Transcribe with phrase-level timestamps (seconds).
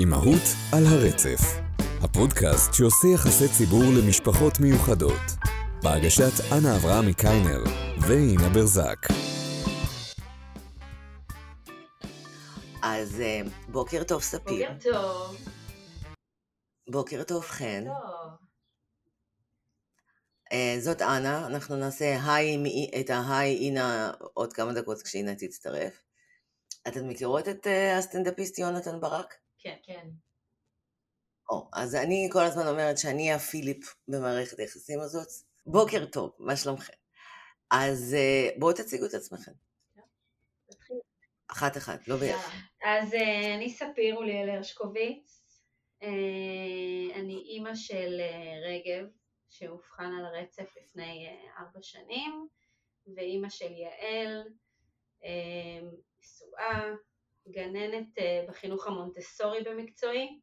[0.00, 1.40] אמהות על הרצף,
[2.02, 5.22] הפודקאסט שעושה יחסי ציבור למשפחות מיוחדות,
[5.82, 7.64] בהגשת אנה אברהמי קיינר
[8.00, 8.98] ואינה ברזק.
[12.82, 14.72] אז אה, בוקר טוב ספיר.
[14.72, 15.36] בוקר טוב.
[16.90, 17.84] בוקר טוב חן.
[17.84, 18.30] טוב.
[20.52, 22.56] אה, זאת אנה, אנחנו נעשה היי,
[23.00, 26.02] את ההיי אינה עוד כמה דקות כשאינה תצטרף.
[26.88, 29.45] אתן מכירות את אה, הסטנדאפיסט יונתן ברק?
[29.66, 30.08] כן, כן.
[31.50, 35.28] או, אז אני כל הזמן אומרת שאני הפיליפ במערכת היחסים הזאת.
[35.66, 36.92] בוקר טוב, מה שלומכם?
[37.70, 39.52] אז אה, בואו תציגו את עצמכם.
[41.48, 42.56] אחת אחת, לא ביחד.
[42.84, 45.42] אז אה, אני ספיר אוליאל הרשקוביץ.
[46.02, 48.20] אה, אני אימא של
[48.66, 49.06] רגב,
[49.48, 52.48] שאובחן על הרצף לפני ארבע שנים,
[53.16, 54.48] ואימא של יעל,
[55.24, 56.94] אה, נשואה,
[57.48, 60.40] גננת אה, בחינוך המונטסורי במקצועי,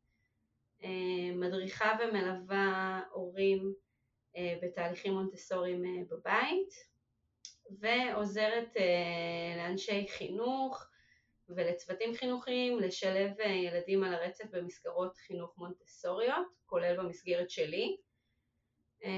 [0.83, 3.73] אה, מדריכה ומלווה הורים
[4.37, 6.93] אה, בתהליכים מונטסוריים בבית,
[7.79, 8.69] ועוזרת
[9.57, 10.85] לאנשי חינוך
[11.49, 17.97] ולצוותים חינוכיים לשלב ילדים על הרצף במסגרות חינוך מונטסוריות, כולל במסגרת שלי,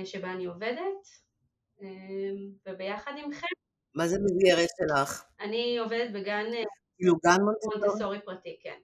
[0.06, 1.08] שבה אני עובדת,
[2.66, 3.48] וביחד עמכם
[3.96, 5.24] מה זה מסגרת שלך?
[5.40, 6.46] אני עובדת בגן
[6.96, 7.80] כאילו גן מונטסורי?
[7.80, 8.80] מונטסורי פרטי, כן.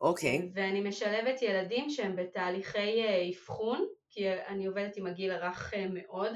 [0.00, 0.50] אוקיי.
[0.54, 6.32] ואני משלבת ילדים שהם בתהליכי אה, אבחון, כי אני עובדת עם הגיל הרך אה, מאוד,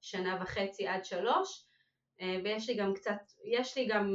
[0.00, 1.66] שנה וחצי עד שלוש,
[2.20, 4.14] אה, ויש לי גם קצת, יש לי גם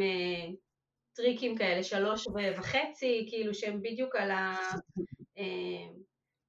[1.14, 4.32] טריקים כאלה, שלוש וחצי, כאילו שהם בדיוק על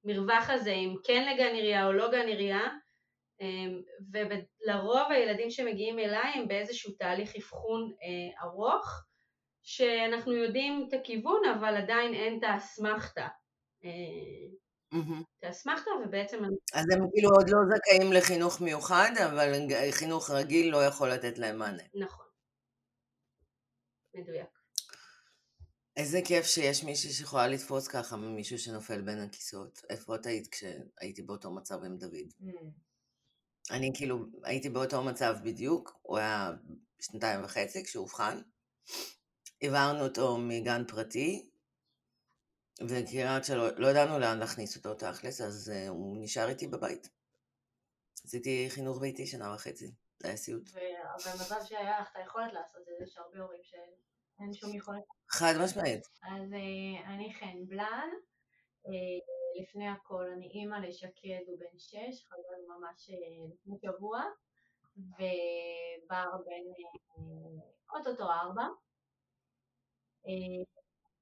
[0.03, 2.61] המרווח הזה, אם כן לגן עירייה או לא גן עירייה,
[4.11, 9.03] ולרוב הילדים שמגיעים אליי הם באיזשהו תהליך אבחון אה, ארוך,
[9.63, 13.27] שאנחנו יודעים את הכיוון, אבל עדיין אין את האסמכתה.
[13.85, 14.99] אה.
[15.39, 16.37] את האסמכתה, ובעצם
[16.73, 19.51] אז הם כאילו עוד לא זכאים לחינוך מיוחד, אבל
[19.91, 21.83] חינוך רגיל לא יכול לתת להם מענה.
[21.95, 22.25] נכון.
[24.15, 24.47] מדויק.
[25.97, 29.81] איזה כיף שיש מישהי שיכולה לתפוס ככה ממישהו שנופל בין הכיסאות.
[29.89, 32.33] איפה את היית כשהייתי באותו מצב עם דוד?
[33.71, 36.51] אני כאילו הייתי באותו מצב בדיוק, הוא היה
[37.01, 38.41] שנתיים וחצי כשהוא אובחן.
[39.61, 41.49] העברנו אותו מגן פרטי,
[42.87, 47.09] וכמעט שלא לא ידענו לאן להכניס אותו תכלס, אז uh, הוא נשאר איתי בבית.
[48.25, 50.69] עשיתי חינוך ביתי שנה וחצי, זה היה סיוט.
[50.69, 55.03] ובמזל שהיה לך את היכולת לעשות את זה, יש הרבה הורים שאין שום יכולת.
[55.29, 56.07] חד משמעית.
[56.23, 58.09] אז אה, אני חן בלן,
[58.87, 59.19] אה,
[59.61, 64.21] לפני הכל אני אימא לשקד, הוא בן שש, חזרנו ממש אה, לפני שבוע,
[64.97, 68.67] ובר בן אה, אוטוטו ארבע.
[70.27, 70.63] אה,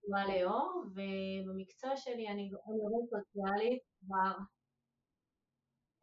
[0.04, 4.34] נשואה לאור, ובמקצוע שלי אני עובדת סוציאלית כבר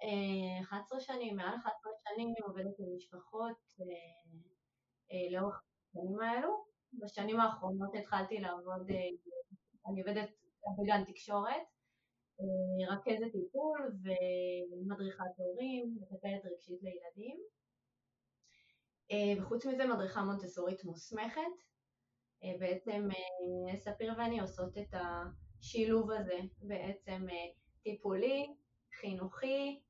[0.02, 3.86] אה, 11 שנים, מעל 11 שנים אני עובדת עם משפחות אה,
[5.12, 5.62] אה, לאורך
[5.94, 6.64] השנים האלו.
[6.92, 8.96] בשנים האחרונות התחלתי לעבוד, אה,
[9.86, 10.30] אני עובדת
[10.78, 11.77] בגן תקשורת, אה,
[12.88, 17.38] רכזת טיפול ומדריכת הורים, מטפלת רגשית לילדים.
[19.12, 21.40] אה, וחוץ מזה מדריכה מונטסורית מוסמכת.
[22.44, 27.26] אה, בעצם אה, ספיר ואני עושות את השילוב הזה, בעצם
[27.82, 28.54] טיפולי,
[29.00, 29.80] חינוכי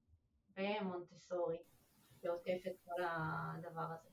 [0.57, 1.59] ומונטסורי,
[2.23, 4.09] שעוטף את כל הדבר הזה.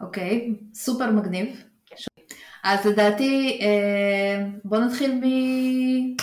[0.00, 1.75] אוקיי, סופר מגניב.
[2.68, 5.22] אז לדעתי, אה, בוא נתחיל מ...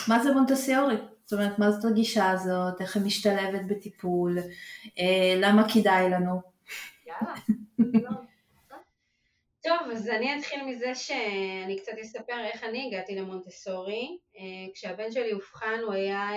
[0.07, 0.95] מה זה מונטסיורי?
[1.23, 4.37] זאת אומרת, מה זאת הגישה הזאת, איך היא משתלבת בטיפול,
[4.99, 6.41] אה, למה כדאי לנו?
[9.63, 14.17] טוב, אז אני אתחיל מזה שאני קצת אספר איך אני הגעתי למונטסורי.
[14.37, 16.29] אה, כשהבן שלי אובחן הוא היה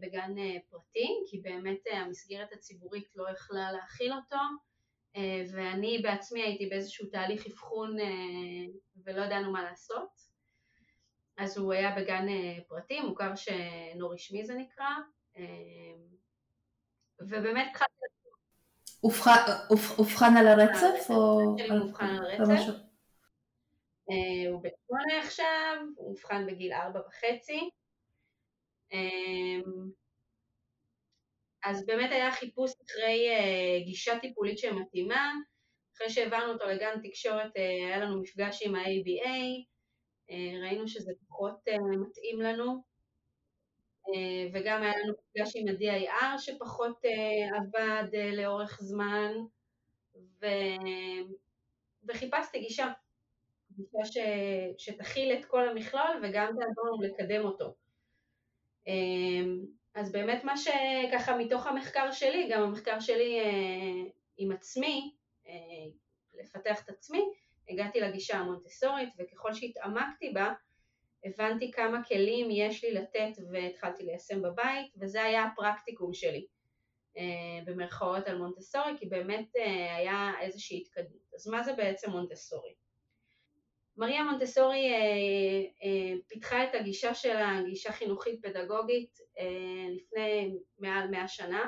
[0.00, 0.34] בגן
[0.70, 4.36] פרטי, כי באמת המסגרת הציבורית לא יכלה להכיל אותו,
[5.52, 8.06] ואני בעצמי הייתי באיזשהו תהליך אבחון אה,
[9.04, 10.08] ולא ידענו מה לעשות.
[11.36, 14.84] אז הוא היה בגן אה, פרטי, מוכר שאינו רשמי זה נקרא,
[15.36, 15.42] אה,
[17.20, 17.92] ובאמת התחלתי
[19.04, 21.56] אובחן- אוב- אובחן על הרצף או...
[21.68, 22.42] מאובחן על הרצף.
[24.10, 27.70] אה, הוא בן שמונה עכשיו, הוא אובחן בגיל ארבע וחצי.
[31.64, 35.32] אז באמת היה חיפוש אחרי אה, גישה טיפולית שמתאימה.
[35.96, 39.28] אחרי שהעברנו אותו לגן תקשורת אה, היה לנו מפגש עם ה-ABA,
[40.30, 42.82] אה, ראינו שזה פחות אה, מתאים לנו,
[44.08, 49.32] אה, וגם היה לנו מפגש עם ה-DIR שפחות אה, עבד אה, לאורך זמן,
[50.14, 50.46] ו...
[52.08, 52.92] וחיפשתי גישה.
[53.70, 54.18] גישה ש...
[54.78, 57.74] שתכיל את כל המכלול וגם תעזור לנו לקדם אותו.
[59.94, 65.14] אז באמת מה שככה מתוך המחקר שלי, גם המחקר שלי אה, עם עצמי,
[65.46, 65.52] אה,
[66.34, 67.22] לפתח את עצמי,
[67.68, 70.52] הגעתי לגישה המונטסורית וככל שהתעמקתי בה
[71.24, 76.46] הבנתי כמה כלים יש לי לתת והתחלתי ליישם בבית וזה היה הפרקטיקום שלי
[77.16, 79.48] אה, במרכאות על מונטסורי כי באמת
[79.96, 81.34] היה איזושהי התקדמות.
[81.34, 82.74] אז מה זה בעצם מונטסורי?
[83.96, 84.98] מריה מונטסורי אה,
[85.84, 91.66] אה, פיתחה את הגישה שלה, גישה חינוכית פדגוגית, אה, לפני מעל מאה שנה.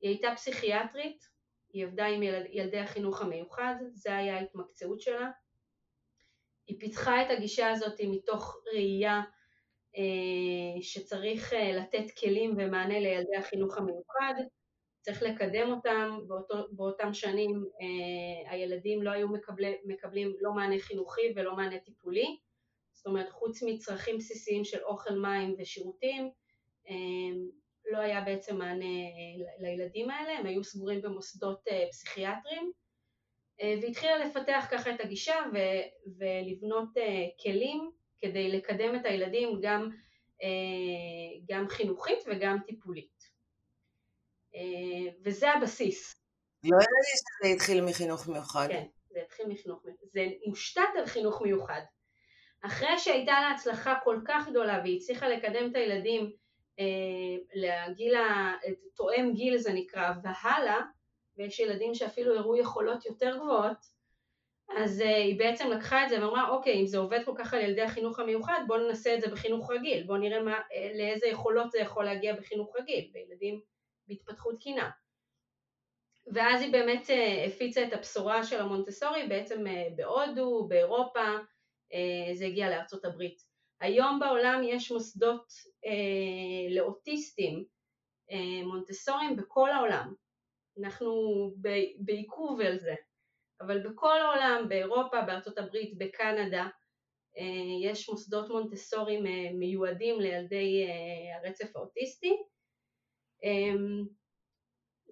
[0.00, 1.24] היא הייתה פסיכיאטרית,
[1.72, 5.30] היא עבדה עם ילד, ילדי החינוך המיוחד, זה היה ההתמקצעות שלה.
[6.66, 9.22] היא פיתחה את הגישה הזאת מתוך ראייה
[9.96, 14.34] אה, שצריך אה, לתת כלים ומענה לילדי החינוך המיוחד,
[15.04, 21.32] צריך לקדם אותם, באותו, באותם שנים אה, הילדים לא היו מקבלי, מקבלים לא מענה חינוכי
[21.36, 22.36] ולא מענה טיפולי,
[22.92, 26.30] זאת אומרת חוץ מצרכים בסיסיים של אוכל, מים ושירותים,
[26.88, 26.94] אה,
[27.92, 32.72] לא היה בעצם מענה אה, לילדים האלה, הם היו סגורים במוסדות אה, פסיכיאטריים,
[33.62, 35.58] אה, והתחילה לפתח ככה את הגישה ו,
[36.18, 39.90] ולבנות אה, כלים כדי לקדם את הילדים גם,
[40.42, 40.48] אה,
[41.48, 43.13] גם חינוכית וגם טיפולית.
[44.54, 46.14] אה, וזה הבסיס.
[46.64, 48.68] לא ידעתי שזה התחיל מחינוך מיוחד.
[48.68, 50.06] כן, זה התחיל מחינוך מיוחד.
[50.12, 51.80] זה מושתת על חינוך מיוחד.
[52.66, 56.32] אחרי שהייתה לה הצלחה כל כך גדולה והיא הצליחה לקדם את הילדים
[56.80, 56.84] אה,
[57.54, 58.14] לגיל,
[58.94, 60.80] תואם גיל זה נקרא, והלאה,
[61.36, 63.94] ויש ילדים שאפילו הראו יכולות יותר גבוהות,
[64.68, 67.60] אז uh, היא בעצם לקחה את זה ואמרה אוקיי אם זה עובד כל כך על
[67.60, 70.60] ילדי החינוך המיוחד בואו ננסה את זה בחינוך רגיל בואו נראה מה,
[70.94, 73.60] לאיזה יכולות זה יכול להגיע בחינוך רגיל בילדים
[74.08, 74.90] בהתפתחות תקינה.
[76.32, 81.24] ואז היא באמת אה, הפיצה את הבשורה של המונטסורי בעצם אה, בהודו, באירופה,
[81.92, 83.42] אה, זה הגיע לארצות הברית.
[83.80, 85.46] היום בעולם יש מוסדות
[86.70, 87.64] לאוטיסטים
[88.64, 90.14] מונטסוריים בכל העולם.
[90.80, 91.10] אנחנו
[91.98, 92.94] בעיכוב על זה,
[93.60, 96.68] אבל בכל העולם, באירופה, בארצות הברית, בקנדה,
[97.82, 99.22] יש מוסדות מונטסוריים
[99.58, 100.86] מיועדים לילדי
[101.34, 102.36] הרצף האוטיסטי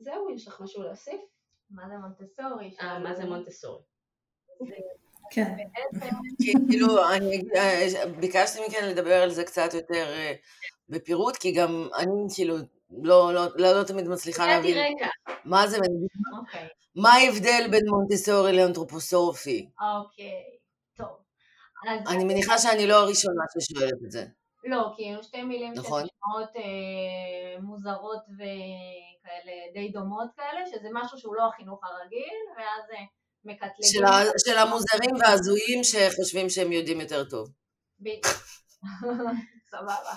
[0.01, 1.21] זהו, יש לך משהו להוסיף?
[1.71, 2.75] מה זה מונטסורי?
[2.81, 3.83] אה, מה זה מונטסורי?
[5.31, 5.57] כן.
[6.71, 10.33] כאילו, אני אה, ביקשתי מכן לדבר על זה קצת יותר אה,
[10.89, 12.57] בפירוט, כי גם אני כאילו
[13.03, 14.97] לא, לא, לא, לא תמיד מצליחה להבין
[15.45, 15.77] מה זה,
[16.39, 16.69] אוקיי.
[16.97, 19.69] מה ההבדל בין מונטסורי לאנתרופוסופי.
[19.81, 20.45] אוקיי,
[20.97, 21.09] טוב.
[22.09, 24.27] אני מניחה שאני לא הראשונה ששואלת את זה.
[24.65, 26.01] לא, כי אלו שתי מילים נכון.
[26.01, 33.05] שנשמעות אה, מוזרות וכאלה די דומות כאלה, שזה משהו שהוא לא החינוך הרגיל, ואז אה,
[33.45, 33.93] מקטלגים.
[33.93, 34.11] של, ה,
[34.47, 37.49] של המוזרים וההזויים שחושבים שהם יודעים יותר טוב.
[38.01, 38.27] בדיוק.
[39.71, 40.15] סבבה.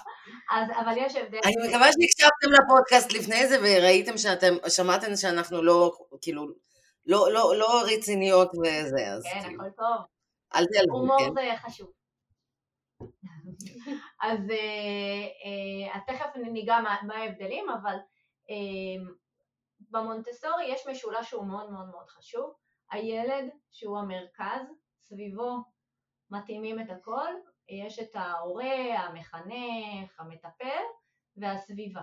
[0.52, 1.40] אז, אבל יש הבדל.
[1.46, 6.48] אני מקווה שהקשבתם לפודקאסט לפני זה וראיתם שאתם, שמעתם שאנחנו לא, כאילו,
[7.06, 9.62] לא, לא, לא רציניות וזה, אז כן, כאילו.
[9.62, 10.06] הכל טוב.
[10.56, 11.00] אל תיעלבו, כן.
[11.00, 11.92] הומור זה חשוב.
[14.26, 17.96] אז אה, אה, תכף ניגע מה, ההבדלים, אבל
[18.50, 19.06] אה,
[19.80, 22.54] במונטסורי יש משולש שהוא מאוד מאוד מאוד חשוב.
[22.92, 24.68] הילד שהוא המרכז,
[25.00, 25.58] סביבו
[26.30, 27.34] מתאימים את הכל,
[27.70, 30.84] יש את ההורה, המחנך, המטפל
[31.38, 32.02] והסביבה,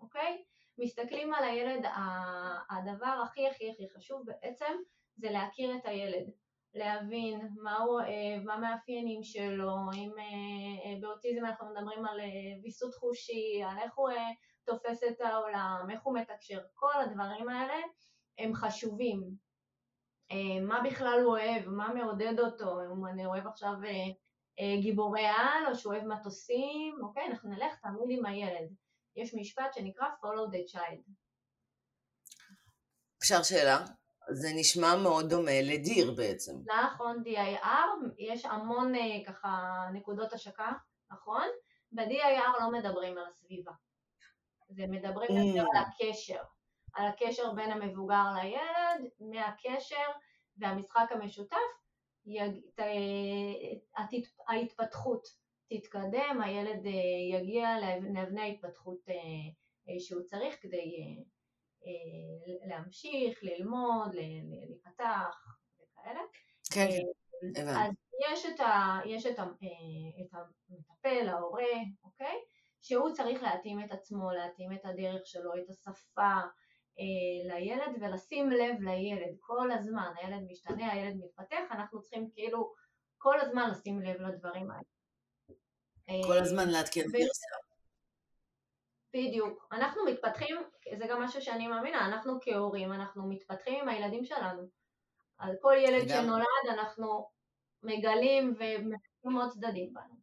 [0.00, 0.44] אוקיי?
[0.78, 1.84] מסתכלים על הילד,
[2.70, 4.72] הדבר הכי הכי הכי חשוב בעצם
[5.16, 6.30] זה להכיר את הילד.
[6.74, 10.24] להבין מה הוא אוהב, מה המאפיינים שלו, אם אה,
[10.84, 12.26] אה, באוטיזם אנחנו מדברים על אה,
[12.62, 14.10] ויסות חושי, על איך הוא
[14.64, 17.74] תופס את העולם, איך הוא מתקשר, כל הדברים האלה
[18.38, 19.44] הם חשובים.
[20.62, 23.72] מה בכלל הוא אוהב, מה מעודד אותו, אם אני אוהב עכשיו
[24.80, 28.68] גיבורי על או שהוא אוהב מטוסים, אוקיי, אנחנו נלך תמיד עם הילד.
[29.16, 31.10] יש משפט שנקרא follow the child.
[33.22, 33.84] אפשר שאלה?
[34.30, 36.52] זה נשמע מאוד דומה לדיר בעצם.
[36.66, 40.72] נכון, DIR, יש המון אה, ככה נקודות השקה,
[41.10, 41.44] נכון?
[41.92, 43.72] ב-DIR לא מדברים על הסביבה.
[44.68, 45.56] זה מדברים mm.
[45.56, 46.42] יותר על הקשר,
[46.94, 50.06] על הקשר בין המבוגר לילד, מהקשר
[50.56, 51.56] והמשחק המשותף,
[52.26, 52.60] יג...
[54.48, 55.26] ההתפתחות
[55.68, 57.68] תתקדם, הילד אה, יגיע
[58.14, 61.24] לאבני ההתפתחות אה, שהוא צריך כדי אה,
[62.68, 66.20] להמשיך, ללמוד, להיפתח וכאלה.
[66.72, 67.80] כן, כן, הבנתי.
[67.80, 67.92] אז
[68.30, 70.34] יש את, ה, יש את, ה, אה, את
[70.70, 71.72] המטפל, ההורה,
[72.04, 72.36] אוקיי?
[72.82, 76.32] שהוא צריך להתאים את עצמו, להתאים את הדרך שלו, את השפה
[76.98, 82.72] אה, לילד ולשים לב לילד כל הזמן, הילד משתנה, הילד מתפתח, אנחנו צריכים כאילו
[83.18, 84.82] כל הזמן לשים לב לדברים האלה.
[86.26, 87.63] כל הזמן לעדכן גרסה.
[89.14, 89.68] בדיוק.
[89.72, 90.56] אנחנו מתפתחים,
[90.98, 94.62] זה גם משהו שאני מאמינה, אנחנו כהורים, אנחנו מתפתחים עם הילדים שלנו.
[95.38, 97.28] על כל ילד שנולד אנחנו
[97.82, 100.14] מגלים ומחכים עוד צדדים בנו.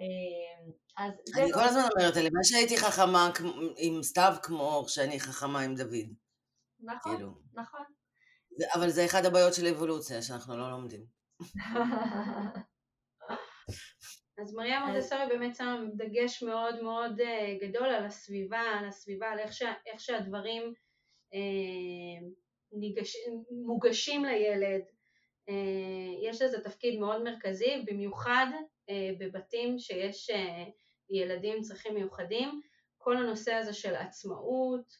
[0.00, 3.30] אה, אז אני כל הזמן אומרת, הלוואי שהייתי חכמה
[3.76, 6.08] עם סתיו כמו שאני חכמה עם דוד.
[6.80, 7.34] נכון, כאילו.
[7.54, 7.80] נכון.
[8.74, 11.04] אבל זה אחד הבעיות של אבולוציה, שאנחנו לא לומדים.
[14.38, 19.38] אז מריה מונטסורי באמת שמה דגש מאוד מאוד אה, גדול על הסביבה, על הסביבה, על
[19.38, 20.72] איך, ש, איך שהדברים
[21.34, 22.28] אה,
[22.72, 23.16] ניגש,
[23.66, 24.82] מוגשים לילד.
[25.48, 28.46] אה, יש לזה תפקיד מאוד מרכזי, במיוחד
[28.90, 30.64] אה, בבתים שיש אה,
[31.10, 32.60] ילדים עם צרכים מיוחדים.
[32.98, 34.92] כל הנושא הזה של עצמאות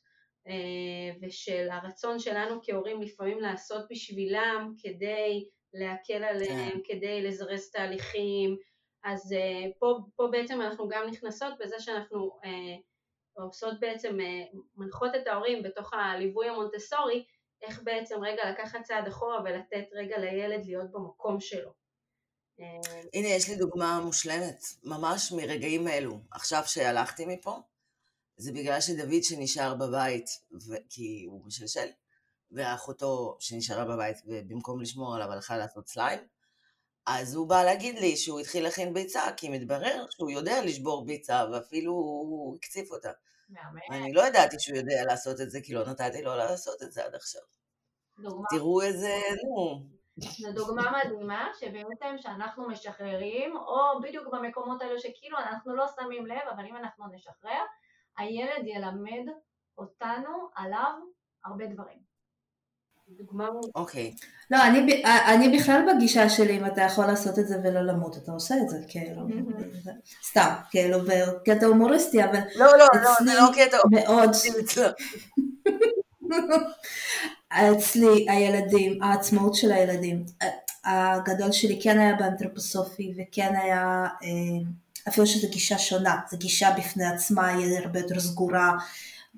[0.49, 6.79] אה, ושל הרצון שלנו כהורים לפעמים לעשות בשבילם כדי להקל עליהם, כן.
[6.85, 8.57] כדי לזרז תהליכים,
[9.05, 15.11] אז uh, פה, פה בעצם אנחנו גם נכנסות בזה שאנחנו uh, עושות בעצם, uh, מנחות
[15.15, 17.25] את ההורים בתוך הליווי המונטסורי,
[17.63, 21.71] איך בעצם רגע לקחת צעד אחורה ולתת רגע לילד להיות במקום שלו.
[23.15, 26.21] הנה, יש לי דוגמה מושלמת, ממש מרגעים אלו.
[26.31, 27.57] עכשיו שהלכתי מפה,
[28.37, 30.75] זה בגלל שדוד שנשאר בבית, ו...
[30.91, 31.89] כי הוא משלשל,
[32.51, 36.19] ואחותו שנשארה בבית, ובמקום לשמור עליו הלכה לעשות סליים,
[37.09, 41.45] אז הוא בא להגיד לי שהוא התחיל להכין ביצה, כי מתברר שהוא יודע לשבור ביצה,
[41.53, 43.11] ואפילו הוא הקציף אותה.
[43.91, 47.05] אני לא ידעתי שהוא יודע לעשות את זה, כי לא נתתי לו לעשות את זה
[47.05, 47.43] עד עכשיו.
[48.19, 48.45] דוגמה.
[48.51, 49.83] תראו איזה, נו.
[50.17, 56.49] זו דוגמה מדהימה, שבעצם שאנחנו משחררים, או בדיוק במקומות האלו שכאילו אנחנו לא שמים לב,
[56.51, 57.63] אבל אם אנחנו נשחרר,
[58.19, 59.33] הילד ילמד
[59.79, 60.93] אותנו עליו
[61.45, 62.18] הרבה דברים.
[63.19, 63.49] דוגמה...
[63.75, 64.15] אוקיי.
[64.51, 68.33] לא, אני, אני בכלל בגישה שלי, אם אתה יכול לעשות את זה ולא למות, אתה
[68.33, 69.27] עושה את זה, כאילו.
[70.31, 72.39] סתם, כאילו, בקטע הומוריסטי, אבל...
[72.57, 74.51] לא, לא, לא, זה לא קטע הומוריסטי.
[74.51, 74.93] מאוד...
[77.51, 80.25] אצלי הילדים, העצמאות של הילדים,
[80.85, 84.69] הגדול שלי כן היה באנתרופוסופי וכן היה, אה,
[85.09, 88.73] אפילו שזו גישה שונה, זו גישה בפני עצמה, היא הרבה יותר סגורה,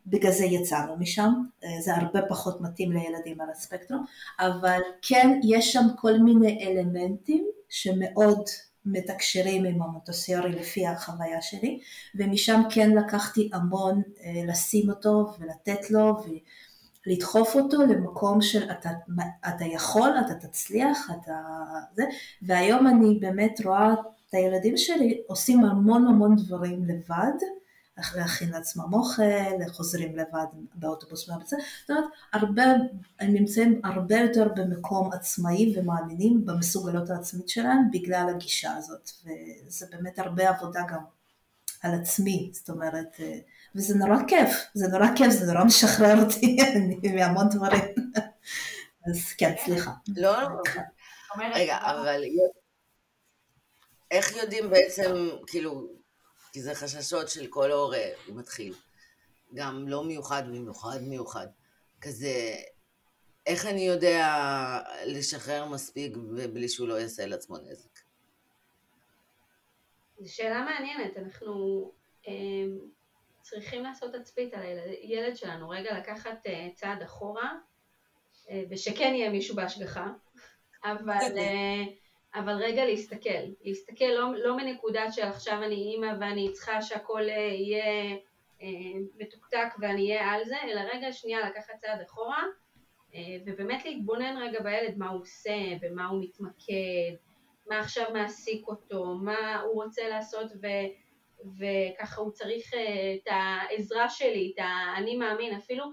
[0.07, 1.33] בגלל זה יצאנו משם,
[1.65, 4.05] אה, זה הרבה פחות מתאים לילדים על הספקטרום,
[4.41, 8.49] אבל כן יש שם כל מיני אלמנטים שמאוד
[8.85, 11.81] מתקשרים עם המוטוסיורי לפי החוויה שלי,
[12.15, 16.17] ומשם כן לקחתי המון אה, לשים אותו ולתת לו
[17.07, 18.91] ולדחוף אותו למקום של אתה,
[19.49, 21.37] אתה יכול, אתה תצליח, אתה
[21.95, 22.05] זה,
[22.43, 27.39] והיום אני באמת רואה את הילדים שלי עושים המון המון דברים לבד,
[28.17, 29.23] להכין לעצמם אוכל,
[29.69, 32.63] חוזרים לבד באוטובוס מהבצע, זאת אומרת, הרבה,
[33.21, 40.19] הם נמצאים הרבה יותר במקום עצמאי ומאמינים במסוגלות העצמית שלהם בגלל הגישה הזאת, וזה באמת
[40.19, 41.01] הרבה עבודה גם
[41.83, 43.21] על עצמי, זאת אומרת,
[43.75, 46.57] וזה נורא כיף, זה נורא כיף, זה נורא משחרר אותי
[47.15, 47.95] מהמון דברים.
[49.07, 49.91] אז כן, סליחה.
[50.17, 50.49] לא, לא,
[51.55, 52.23] רגע, אבל
[54.11, 56.00] איך יודעים בעצם, כאילו,
[56.53, 58.75] כי זה חששות של כל הורה, הוא מתחיל.
[59.55, 61.47] גם לא מיוחד, במיוחד מיוחד.
[62.01, 62.55] כזה,
[63.47, 64.27] איך אני יודע
[65.07, 67.99] לשחרר מספיק ובלי שהוא לא יעשה לעצמו נזק?
[70.19, 71.93] זו שאלה מעניינת, אנחנו
[72.29, 72.33] אה,
[73.43, 77.53] צריכים לעשות תצפית על הילד שלנו, רגע לקחת אה, צעד אחורה,
[78.51, 80.07] אה, ושכן יהיה מישהו בהשגחה,
[80.85, 81.85] אבל אה,
[82.35, 87.35] אבל רגע להסתכל, להסתכל לא, לא מנקודה של עכשיו אני אימא ואני צריכה שהכל אה,
[87.35, 88.17] יהיה
[88.63, 92.43] אה, מתוקתק ואני אהיה על זה, אלא רגע שנייה לקחת צעד אחורה
[93.15, 97.17] אה, ובאמת להתבונן רגע בילד מה הוא עושה, במה הוא מתמקד,
[97.67, 100.67] מה עכשיו מעסיק אותו, מה הוא רוצה לעשות ו,
[101.59, 105.85] וככה הוא צריך אה, את העזרה שלי, את האני מאמין, אפילו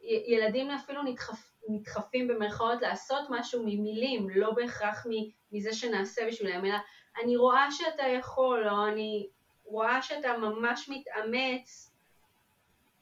[0.00, 5.06] ילדים אפילו נדחפים נדחפים במרכאות לעשות משהו ממילים, לא בהכרח
[5.52, 6.76] מזה שנעשה בשבילם, אלא
[7.22, 9.28] אני רואה שאתה יכול, או אני
[9.64, 11.92] רואה שאתה ממש מתאמץ,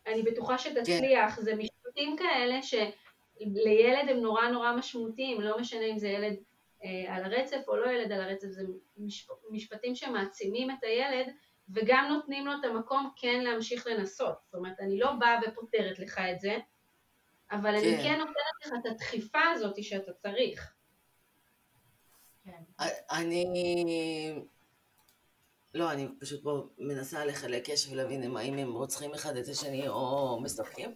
[0.06, 1.42] אני בטוחה שתצליח, כן.
[1.42, 6.36] זה משפטים כאלה שלילד הם נורא נורא משמעותיים, לא משנה אם זה ילד
[6.84, 8.62] אה, על הרצף או לא ילד על הרצף, זה
[8.98, 11.26] משפ, משפטים שמעצימים את הילד
[11.68, 16.18] וגם נותנים לו את המקום כן להמשיך לנסות, זאת אומרת אני לא באה ופותרת לך
[16.18, 16.56] את זה,
[17.50, 17.86] אבל כן.
[17.86, 20.72] אני כן נותנת לך את הדחיפה הזאת שאתה צריך.
[22.44, 22.84] כן.
[23.10, 23.44] אני...
[25.74, 30.40] לא, אני פשוט פה מנסה לחלק קשב ולהבין האם הם רוצחים אחד את השני או
[30.42, 30.94] משחקים.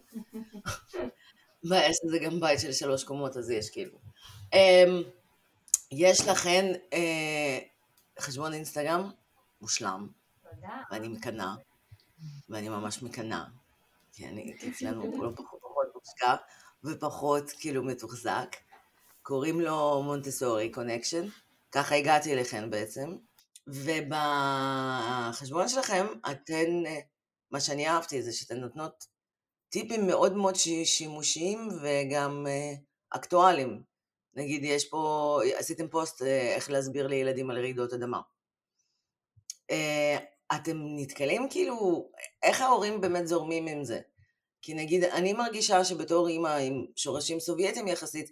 [1.69, 3.97] בעיה שזה גם בית של שלוש קומות, אז יש כאילו.
[4.55, 4.57] Um,
[5.91, 7.59] יש לכן אה,
[8.19, 9.11] חשבון אינסטגרם
[9.61, 10.07] מושלם,
[10.43, 10.77] תודה.
[10.91, 11.55] ואני מקנאה,
[12.49, 13.43] ואני ממש מקנאה,
[14.13, 15.61] כי אני, כי אצלנו פחות פחות
[16.05, 16.35] מושקע
[16.83, 18.55] ופחות כאילו מתוחזק.
[19.21, 21.27] קוראים לו Montessori Connection,
[21.71, 23.15] ככה הגעתי אליכן בעצם,
[23.67, 26.99] ובחשבון שלכם אתן, אה,
[27.51, 29.07] מה שאני אהבתי זה שאתן נותנות
[29.69, 30.55] טיפים מאוד מאוד
[30.85, 32.73] שימושיים וגם אה,
[33.09, 33.83] אקטואליים.
[34.33, 38.21] נגיד, יש פה, עשיתם פוסט אה, איך להסביר לילדים על רעידות אדמה.
[40.55, 42.09] אתם נתקלים כאילו,
[42.43, 43.99] איך ההורים באמת זורמים עם זה?
[44.61, 48.31] כי נגיד, אני מרגישה שבתור אימא עם שורשים סובייטיים יחסית,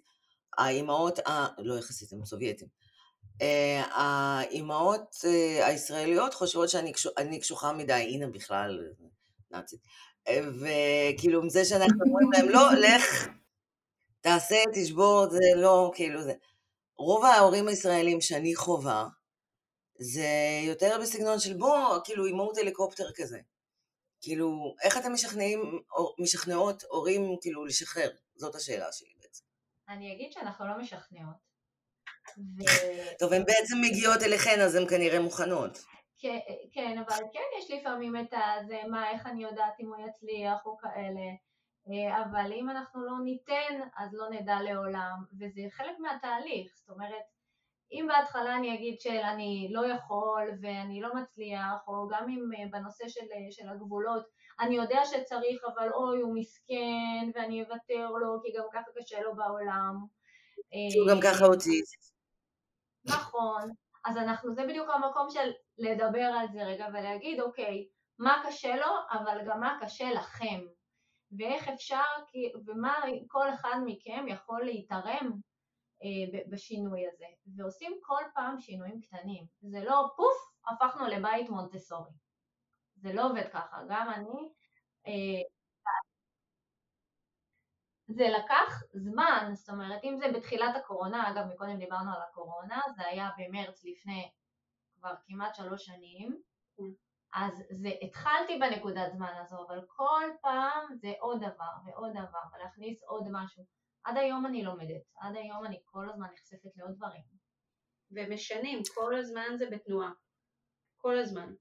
[0.58, 1.48] האימהות, ה...
[1.58, 2.68] לא יחסית, הם סובייטים,
[3.42, 8.80] אה, האימהות אה, הישראליות חושבות שאני קשוחה מדי, הנה בכלל,
[9.52, 9.80] נאצית.
[10.28, 13.28] אה, וכאילו, עם זה שאנחנו אומרים להם, לא, לך,
[14.22, 16.34] תעשה, תשבור, זה לא, כאילו זה.
[16.98, 19.08] רוב ההורים הישראלים שאני חווה,
[20.00, 20.28] זה
[20.64, 23.40] יותר בסגנון של בוא, כאילו אימהות הליקופטר כזה.
[24.22, 25.82] כאילו, איך אתם משכנעים,
[26.20, 28.10] משכנעות הורים כאילו לשחרר?
[28.36, 29.44] זאת השאלה שלי בעצם.
[29.90, 31.50] אני אגיד שאנחנו לא משכנעות.
[32.38, 32.64] ו...
[33.20, 35.84] טוב, הן בעצם מגיעות אליכן, אז הן כנראה מוכנות.
[36.20, 36.40] כן,
[36.72, 40.78] כן, אבל כן יש לפעמים את הזה, מה, איך אני יודעת אם הוא יצליח או
[40.78, 41.30] כאלה.
[41.90, 46.72] אה, אבל אם אנחנו לא ניתן, אז לא נדע לעולם, וזה חלק מהתהליך.
[46.76, 47.24] זאת אומרת,
[47.92, 53.08] אם בהתחלה אני אגיד שאני לא יכול ואני לא מצליח, או גם אם אה, בנושא
[53.08, 54.26] של, של הגבולות,
[54.60, 59.36] אני יודע שצריך, אבל אוי, הוא מסכן, ואני אוותר לו, כי גם ככה קשה לו
[59.36, 59.96] בעולם.
[60.92, 62.14] שהוא גם ככה אוטיסט.
[63.06, 63.72] נכון.
[64.06, 67.88] אז אנחנו, זה בדיוק המקום של לדבר על זה רגע ולהגיד, אוקיי,
[68.20, 70.60] מה קשה לו, אבל גם מה קשה לכם.
[71.38, 72.02] ואיך אפשר,
[72.66, 72.94] ומה
[73.28, 75.49] כל אחד מכם יכול להתערם אה,
[76.50, 77.26] בשינוי הזה.
[77.56, 79.46] ועושים כל פעם שינויים קטנים.
[79.62, 82.12] זה לא פוף, הפכנו לבית מונטסורי.
[82.96, 83.82] זה לא עובד ככה.
[83.90, 84.50] גם אני
[85.08, 85.42] אה,
[88.08, 93.06] זה לקח זמן, זאת אומרת, אם זה בתחילת הקורונה, אגב, מקודם דיברנו על הקורונה, זה
[93.06, 94.32] היה במרץ לפני
[95.00, 96.42] כבר כמעט שלוש שנים,
[97.34, 103.04] אז זה, התחלתי בנקודת זמן הזו, אבל כל פעם זה עוד דבר ועוד דבר, ולהכניס
[103.04, 103.79] עוד משהו.
[104.04, 107.22] עד היום אני לומדת, עד היום אני כל הזמן נחשפת לעוד דברים.
[108.12, 110.12] ומשנים, כל הזמן זה בתנועה.
[110.98, 111.54] כל הזמן.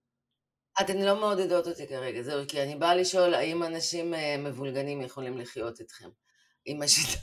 [0.80, 5.38] אתן לא מעודדות אותי כרגע, זהו, כי אני באה לשאול האם אנשים אה, מבולגנים יכולים
[5.38, 6.08] לחיות איתכם.
[6.64, 7.20] עם השיטה.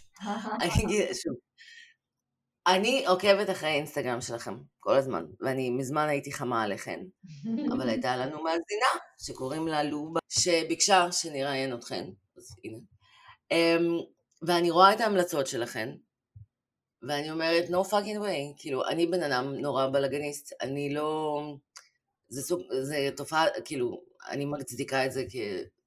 [0.61, 1.35] אני אגיד שוב.
[2.67, 6.99] אני עוקבת אחרי האינסטגרם שלכם כל הזמן, ואני מזמן הייתי חמה עליכם,
[7.73, 12.05] אבל הייתה לנו מאזינה שקוראים לה לובה, שביקשה שנראיין אתכן,
[12.37, 12.77] אז הנה.
[13.53, 15.89] Um, ואני רואה את ההמלצות שלכן,
[17.01, 21.41] ואני אומרת, no fucking way, כאילו, אני בן אדם נורא בלאגניסט, אני לא...
[22.27, 25.23] זה סוג, זה תופעה, כאילו, אני מצדיקה את זה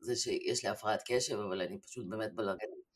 [0.01, 2.89] כזה שיש לי הפרעת קשב, אבל אני פשוט באמת בלאגניסט.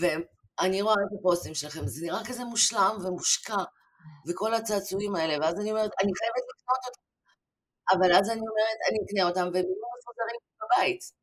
[0.00, 3.62] ואני רואה את הפוסטים שלכם, זה נראה כזה מושלם ומושקע,
[4.28, 7.02] וכל הצעצועים האלה, ואז אני אומרת, אני חייבת לקנות אותם.
[7.92, 11.21] אבל אז אני אומרת, אני אקנה אותם, והם יהיו מפוזרים בבית.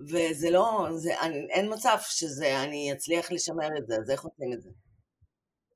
[0.00, 4.52] וזה לא, זה, אני, אין מצב שזה, אני אצליח לשמר את זה, אז איך עושים
[4.52, 4.70] את זה?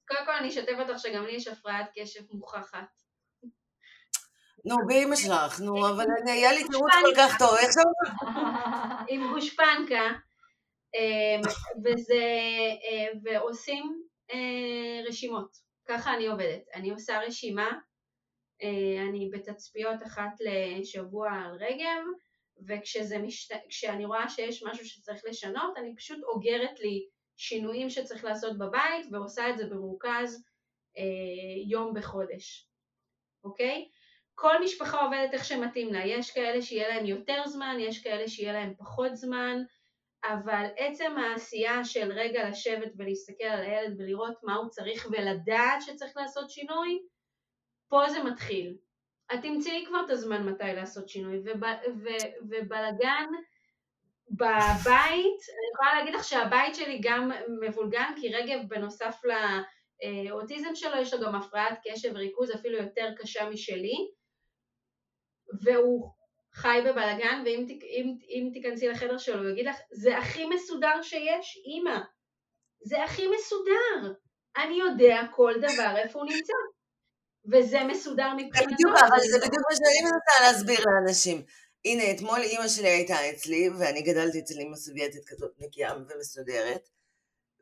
[0.08, 3.02] קודם כל אני אשתף אותך שגם לי יש הפרעת קשב מוכחת.
[4.64, 7.82] נו, באמא שלך, נו, אבל היה לי תירוץ כל כך טוב, איך זה...
[9.08, 10.08] עם גושפנקה,
[10.94, 11.40] אמ,
[11.84, 12.24] וזה,
[12.84, 15.56] אה, ועושים אה, רשימות,
[15.88, 17.70] ככה אני עובדת, אני עושה רשימה,
[18.62, 22.02] אה, אני בתצפיות אחת לשבוע על רגב,
[22.68, 29.50] וכשאני רואה שיש משהו שצריך לשנות, אני פשוט אוגרת לי שינויים שצריך לעשות בבית ועושה
[29.50, 30.44] את זה במרוכז
[31.66, 32.68] יום בחודש,
[33.44, 33.88] אוקיי?
[34.34, 38.52] כל משפחה עובדת איך שמתאים לה, יש כאלה שיהיה להם יותר זמן, יש כאלה שיהיה
[38.52, 39.62] להם פחות זמן,
[40.24, 46.16] אבל עצם העשייה של רגע לשבת ולהסתכל על הילד ולראות מה הוא צריך ולדעת שצריך
[46.16, 47.02] לעשות שינוי,
[47.88, 48.76] פה זה מתחיל.
[49.34, 51.62] את תמצאי כבר את הזמן מתי לעשות שינוי, וב,
[52.04, 52.08] ו,
[52.42, 53.26] ובלגן
[54.30, 59.20] בבית, אני יכולה להגיד לך שהבית שלי גם מבולגן, כי רגב בנוסף
[60.28, 64.10] לאוטיזם שלו, יש לו גם הפרעת קשב וריכוז אפילו יותר קשה משלי,
[65.62, 66.12] והוא
[66.54, 71.62] חי בבלגן, ואם אם, אם תיכנסי לחדר שלו, הוא יגיד לך, זה הכי מסודר שיש,
[71.66, 71.98] אימא.
[72.84, 74.14] זה הכי מסודר.
[74.56, 76.52] אני יודע כל דבר איפה הוא נמצא.
[77.46, 78.74] וזה מסודר מבחינתו.
[78.74, 81.42] בדיוק, אבל זה בדיוק מה שאני מנסה להסביר לאנשים.
[81.84, 86.88] הנה, אתמול אימא שלי הייתה אצלי, ואני גדלתי אצל אימא סובייטית כזאת נקייה ומסודרת,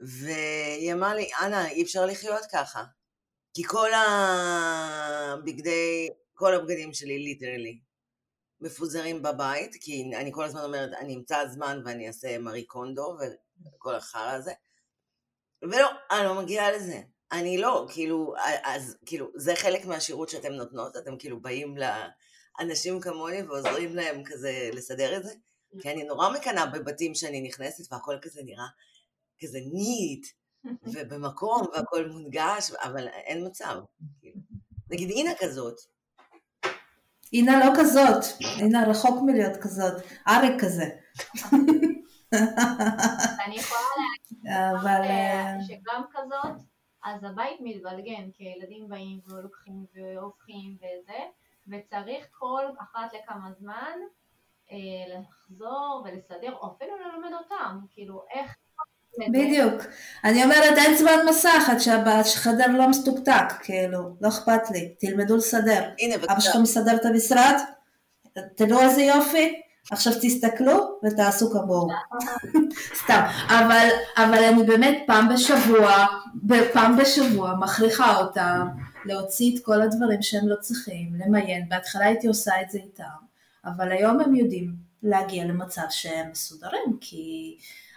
[0.01, 2.85] והיא אמרה לי, אנה, אי אפשר לחיות ככה.
[3.55, 3.91] כי כל
[5.33, 7.81] הבגדי, כל הבגדים שלי, ליטרלי,
[8.61, 13.19] מפוזרים בבית, כי אני כל הזמן אומרת, אני אמצא זמן ואני אעשה מארי קונדו
[13.75, 14.53] וכל החרא הזה.
[15.63, 17.01] ולא, אני לא מגיעה לזה.
[17.33, 21.75] אני לא, כאילו, אז כאילו, זה חלק מהשירות שאתם נותנות, אתם כאילו באים
[22.61, 25.33] לאנשים כמוני ועוזרים להם כזה לסדר את זה,
[25.81, 28.67] כי אני נורא מקנאה בבתים שאני נכנסת והכל כזה נראה
[29.41, 30.27] כזה ניט,
[30.93, 33.77] ובמקום והכל מונגש, אבל אין מצב.
[34.21, 34.41] כאילו.
[34.91, 35.81] נגיד אינה כזאת.
[37.33, 38.25] אינה לא כזאת,
[38.61, 39.93] אינה רחוק מלהיות כזאת,
[40.29, 40.85] אריק כזה.
[43.45, 44.47] אני יכולה להגיד
[45.11, 46.63] אה, שגם כזאת,
[47.05, 51.19] אז הבית מתבלגן, כי ילדים באים ולוקחים והופכים וזה,
[51.69, 53.99] וצריך כל אחת לכמה זמן
[54.73, 54.77] אה,
[55.19, 58.57] לחזור ולסדר, או אפילו ללמד אותם, כאילו איך...
[59.29, 59.83] בדיוק.
[60.25, 61.79] אני אומרת, אין זמן מסך עד
[62.25, 65.91] שהחדר לא מסתוקתק, כאילו, לא אכפת לי, תלמדו לסדר.
[65.99, 66.33] הנה, בבקשה.
[66.33, 67.55] אבא שלך מסדר את המשרד?
[68.57, 69.61] תראו איזה יופי.
[69.91, 71.89] עכשיו תסתכלו ותעשו כמוהו.
[73.05, 73.21] סתם.
[73.49, 76.07] אבל, אבל אני באמת פעם בשבוע,
[76.73, 78.67] פעם בשבוע מכריחה אותם
[79.05, 81.69] להוציא את כל הדברים שהם לא צריכים, למיין.
[81.69, 83.05] בהתחלה הייתי עושה את זה איתם,
[83.65, 87.57] אבל היום הם יודעים להגיע למצב שהם מסודרים, כי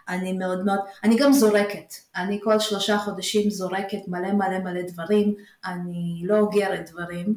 [0.09, 1.93] אני מאוד מאוד, אני גם זורקת.
[2.15, 5.33] אני כל שלושה חודשים זורקת מלא מלא מלא דברים,
[5.65, 7.35] אני לא אוגרת דברים.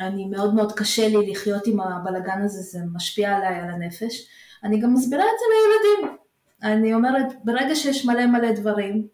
[0.00, 4.28] אני מאוד מאוד קשה לי לחיות עם הבלגן הזה, זה משפיע עליי, על הנפש.
[4.64, 6.16] אני גם מסבירה את זה לילדים.
[6.62, 9.06] אני אומרת, ברגע שיש מלא מלא דברים,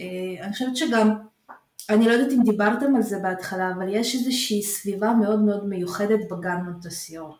[0.00, 0.04] אה,
[0.40, 1.16] אני חושבת שגם,
[1.90, 6.30] אני לא יודעת אם דיברתם על זה בהתחלה, אבל יש איזושהי סביבה מאוד מאוד מיוחדת
[6.30, 7.36] בגן מונטסיור.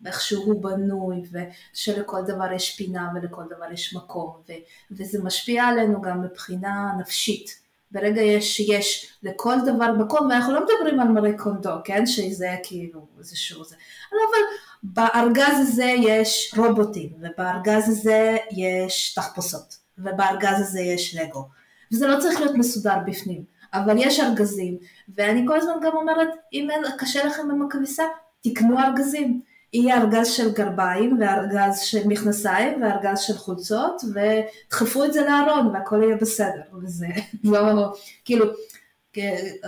[0.00, 4.52] ואיך שהוא בנוי, ושלכל דבר יש פינה ולכל דבר יש מקום, ו-
[4.90, 7.67] וזה משפיע עלינו גם מבחינה נפשית.
[7.90, 12.06] ברגע יש שיש לכל דבר מקום, ואנחנו לא מדברים על מרי קונדו, כן?
[12.06, 13.76] שזה כאילו איזשהו זה.
[14.12, 14.42] אבל
[14.82, 21.48] בארגז הזה יש רובוטים, ובארגז הזה יש תחפושות, ובארגז הזה יש לגו.
[21.92, 24.78] וזה לא צריך להיות מסודר בפנים, אבל יש ארגזים,
[25.16, 28.04] ואני כל הזמן גם אומרת, אם קשה לכם עם הכביסה,
[28.42, 29.40] תקנו ארגזים.
[29.72, 36.02] יהיה ארגז של גרביים וארגז של מכנסיים וארגז של חולצות ודחפו את זה לארון והכל
[36.02, 37.06] יהיה בסדר וזה
[37.44, 37.92] לא
[38.24, 38.46] כאילו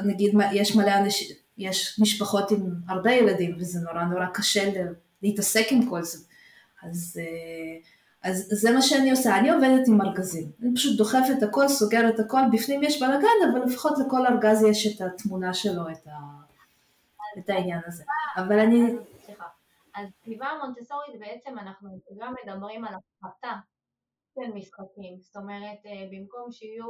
[0.04, 4.72] נגיד יש מלא אנשים יש משפחות עם הרבה ילדים וזה נורא נורא קשה
[5.22, 6.18] להתעסק עם כל זה.
[6.82, 7.20] אז,
[8.22, 12.40] אז זה מה שאני עושה, אני עובדת עם ארגזים, אני פשוט דוחפת הכל, סוגרת הכל,
[12.52, 16.10] בפנים יש בלאגן, אבל לפחות לכל ארגז יש את התמונה שלו, את, ה,
[17.38, 18.04] את העניין הזה.
[18.36, 18.92] אבל אני,
[19.94, 23.52] אז כתיבה המונטסורית בעצם אנחנו גם מדברים על הפחתה
[24.34, 26.86] של משחקים, זאת אומרת אה, במקום שיהיו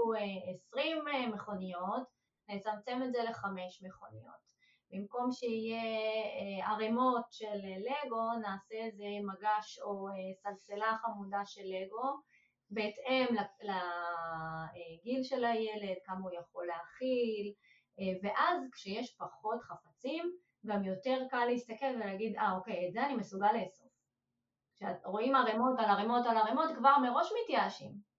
[0.68, 2.02] 20 אה, אה, מכוניות,
[2.48, 4.50] נצמצם את זה לחמש מכוניות.
[4.92, 5.82] במקום שיהיה
[6.66, 10.06] ערימות של לגו, נעשה איזה מגש או
[10.42, 12.20] סלסלה חמודה של לגו,
[12.70, 13.26] בהתאם
[13.62, 17.52] לגיל של הילד, כמה הוא יכול להכיל,
[18.22, 20.36] ואז כשיש פחות חפצים,
[20.66, 23.90] גם יותר קל להסתכל ולהגיד, אה אוקיי, את זה אני מסוגל לאסוף.
[24.80, 28.10] כשרואים ערימות על ערימות על ערימות, כבר מראש מתייאשים.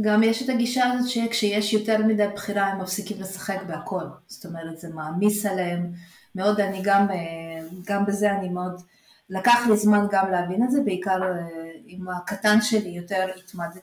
[0.00, 4.04] גם יש את הגישה הזאת שכשיש יותר מדי בחירה הם מפסיקים לשחק בהכל.
[4.26, 5.92] זאת אומרת, זה מעמיס עליהם
[6.34, 8.82] מאוד, אני גם, אה, גם בזה אני מאוד,
[9.30, 11.48] לקח לי זמן גם להבין את זה, בעיקר אה,
[11.86, 13.80] עם הקטן שלי יותר התמדתי,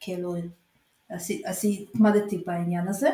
[0.00, 0.34] כאילו,
[1.50, 3.10] התמדתי בעניין הזה.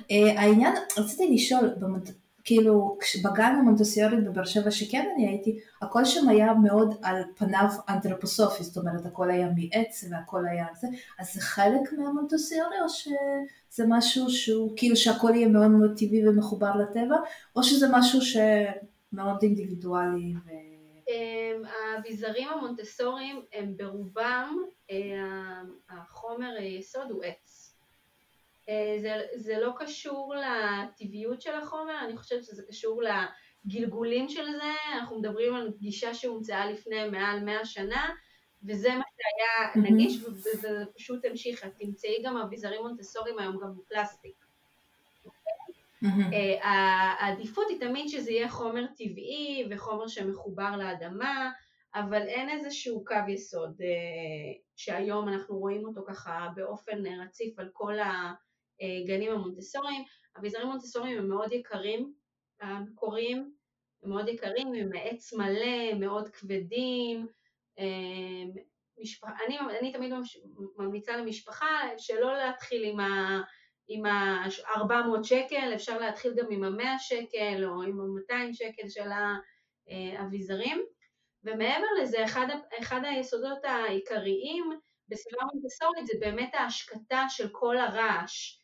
[0.00, 2.10] Uh, העניין, רציתי לשאול, במת...
[2.44, 8.64] כאילו בגן המונטסיורי בבאר שבע שכן אני הייתי, הכל שם היה מאוד על פניו אנתרופוסופי,
[8.64, 14.30] זאת אומרת הכל היה מעץ והכל היה זה, אז זה חלק מהמונטסיורי או שזה משהו
[14.30, 17.16] שהוא כאילו שהכל יהיה מאוד מאוד טבעי ומחובר לטבע,
[17.56, 20.50] או שזה משהו שמאוד אינדיבידואלי ו...
[21.08, 24.56] אמ, האביזרים המונטסוריים הם ברובם,
[24.90, 27.61] אה, החומר יסוד הוא עץ.
[28.68, 34.72] אה, זה, זה לא קשור לטבעיות של החומר, אני חושבת שזה קשור לגלגולים של זה,
[34.94, 38.10] אנחנו מדברים על גישה שהומצאה לפני מעל מאה שנה,
[38.64, 39.82] וזה מה שהיה.
[39.90, 44.34] נגיש, וזה פשוט המשיך, את תמצאי גם אביזרים מונטסוריים היום גם בפלסטיק.
[46.04, 46.62] Mm-hmm.
[46.62, 51.50] העדיפות היא תמיד שזה יהיה חומר טבעי וחומר שמחובר לאדמה,
[51.94, 57.98] אבל אין איזשהו קו יסוד אה, שהיום אנחנו רואים אותו ככה באופן רציף על כל
[57.98, 58.32] ה...
[58.80, 60.04] הגנים המונטסוריים.
[60.38, 62.12] אביזרים מונטסוריים הם מאוד יקרים,
[62.60, 63.52] המקוריים,
[64.02, 67.26] הם מאוד יקרים, הם מעץ מלא, מאוד כבדים,
[68.98, 70.12] משפחה, אני, אני תמיד
[70.76, 73.40] ממליצה למשפחה שלא להתחיל עם ה...
[73.88, 79.08] עם ה-400 שקל, אפשר להתחיל גם עם ה-100 שקל או עם ה-200 שקל של
[80.18, 80.82] האביזרים.
[81.44, 82.46] ומעבר לזה, אחד,
[82.80, 84.70] אחד היסודות העיקריים
[85.08, 88.61] בסביבה מונטסורית זה באמת ההשקטה של כל הרעש, אה,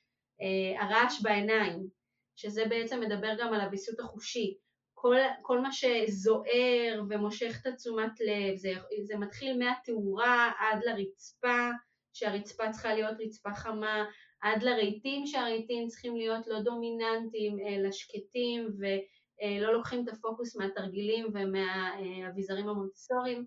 [0.81, 1.89] הרעש בעיניים,
[2.37, 4.59] שזה בעצם מדבר גם על הוויסות החושי.
[4.95, 8.73] כל, כל מה שזוהר ומושך את התשומת לב, זה,
[9.03, 11.71] זה מתחיל מהתאורה עד לרצפה,
[12.13, 14.05] שהרצפה צריכה להיות רצפה חמה,
[14.41, 22.69] עד לרהיטים שהרהיטים צריכים להיות לא דומיננטיים אלא שקטים ולא לוקחים את הפוקוס מהתרגילים ומהאביזרים
[22.69, 23.47] המונטסוריים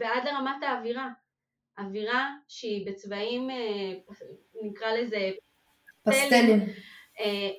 [0.00, 1.08] ועד לרמת האווירה,
[1.78, 3.48] אווירה שהיא בצבעים
[4.62, 5.30] נקרא לזה
[6.02, 6.60] פסטלים,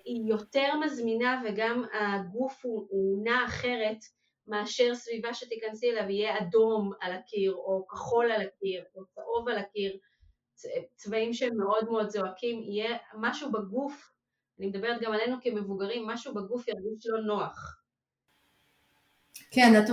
[0.06, 3.98] היא יותר מזמינה וגם הגוף הוא, הוא נע אחרת
[4.48, 9.58] מאשר סביבה שתיכנסי אליו יהיה אדום על הקיר או כחול על הקיר או צהוב על
[9.58, 9.98] הקיר.
[10.96, 14.12] צבעים שהם מאוד מאוד זועקים, יהיה משהו בגוף,
[14.60, 17.79] אני מדברת גם עלינו כמבוגרים, משהו בגוף ירגיש לא נוח.
[19.52, 19.90] כן, את,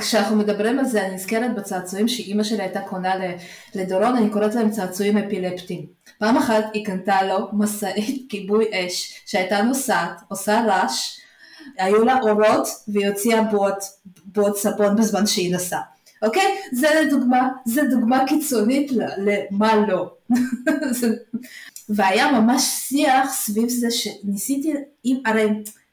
[0.00, 3.14] כשאנחנו מדברים על זה, אני נזכרת בצעצועים שאימא שלי הייתה קונה
[3.74, 5.86] לדורון, אני קוראת להם צעצועים אפילפטיים.
[6.18, 11.20] פעם אחת היא קנתה לו משאית כיבוי אש שהייתה נוסעת, עושה רעש,
[11.78, 13.42] היו לה אורות והיא הוציאה
[14.24, 15.80] בועות סבון בזמן שהיא נסעה.
[16.22, 16.56] אוקיי?
[16.72, 20.10] זה לדוגמה, זה דוגמה קיצונית למה לא.
[21.88, 25.48] והיה ממש שיח סביב זה שניסיתי, אם, הרי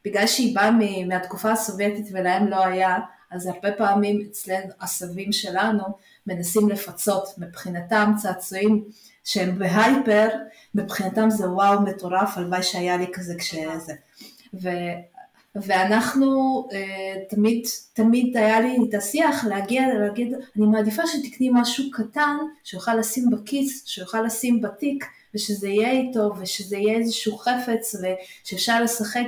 [0.07, 0.71] בגלל שהיא באה
[1.07, 2.97] מהתקופה הסובייטית ולהם לא היה,
[3.31, 5.83] אז הרבה פעמים אצלנו הסבים שלנו
[6.27, 8.83] מנסים לפצות, מבחינתם צעצועים
[9.23, 10.29] שהם בהייפר,
[10.75, 13.93] מבחינתם זה וואו מטורף, הלוואי שהיה לי כזה כשזה.
[15.55, 22.37] ואנחנו אה, תמיד, תמיד היה לי את השיח להגיע, להגיד, אני מעדיפה שתקני משהו קטן,
[22.63, 25.05] שיוכל לשים בכיס, שיוכל לשים בתיק,
[25.37, 29.27] ושזה יהיה איתו, ושזה יהיה איזשהו חפץ, ושאפשר לשחק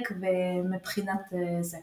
[0.72, 1.78] מבחינת אה, זה.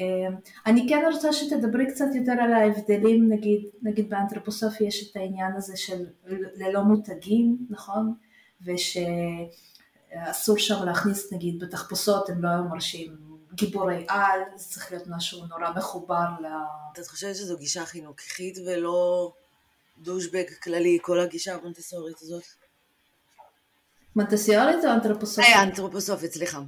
[0.00, 0.28] אה,
[0.66, 5.76] אני כן רוצה שתדברי קצת יותר על ההבדלים, נגיד, נגיד באנתרופוסופיה יש את העניין הזה
[5.76, 6.06] של
[6.56, 8.14] ללא מותגים, נכון?
[8.62, 13.16] ושאסור שם להכניס נגיד בתחפושות, הם לא היו מרשים
[13.54, 16.46] גיבורי על, זה צריך להיות משהו נורא מחובר ל...
[17.00, 19.32] את חושבת שזו גישה חינוכית ולא
[19.98, 22.44] דושבג כללי, כל הגישה המונטסורית הזאת?
[24.16, 25.54] מונטסיורית או אנתרופוסופית?
[25.54, 26.60] אה, אנתרופוסופית, סליחה.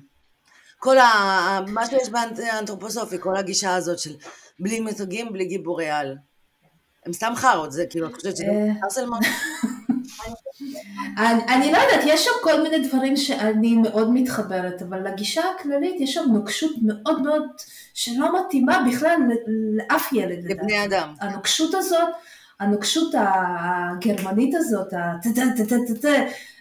[0.78, 1.60] כל ה...
[1.68, 4.14] מה שיש באנתרופוסופי, כל הגישה הזאת של
[4.60, 6.16] בלי מתגים, בלי גיבורי על.
[7.06, 8.44] הם סתם חארות, זה כאילו, את חושבת שזה
[8.84, 9.18] ארסלמן?
[11.18, 16.00] אני, אני לא יודעת, יש שם כל מיני דברים שאני מאוד מתחברת, אבל לגישה הכללית
[16.00, 17.42] יש שם נוקשות מאוד מאוד
[17.94, 19.16] שלא מתאימה בכלל
[19.76, 20.50] לאף ילד.
[20.50, 21.14] לבני אדם.
[21.20, 22.08] הנוקשות הזאת,
[22.60, 24.94] הנוקשות הגרמנית הזאת,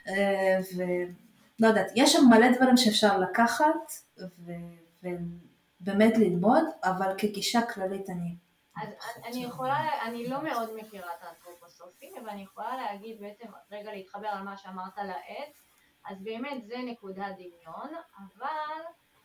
[0.07, 3.91] ולא יודעת, יש שם מלא דברים שאפשר לקחת
[4.39, 8.35] ובאמת ללמוד, אבל כגישה כללית אני...
[8.81, 8.89] אז
[9.25, 14.27] אני יכולה, אני לא מאוד מכירה את האנתרופוסופים, אבל אני יכולה להגיד בעצם, רגע להתחבר
[14.27, 15.65] על מה שאמרת לעץ,
[16.05, 18.81] אז באמת זה נקודת דמיון, אבל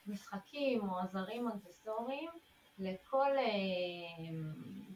[0.06, 2.30] משחקים או עזרים מונטסוריים,
[2.78, 3.44] לכל אה,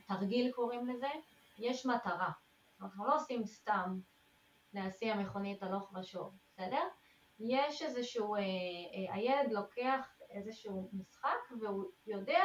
[0.06, 1.08] תרגיל קוראים לזה,
[1.58, 2.30] יש מטרה.
[2.82, 3.98] אנחנו לא עושים סתם
[4.74, 6.82] להסיע מכונית הלוך ושוב, בסדר?
[7.40, 12.42] יש איזשהו, אה, אה, הילד לוקח איזשהו משחק והוא יודע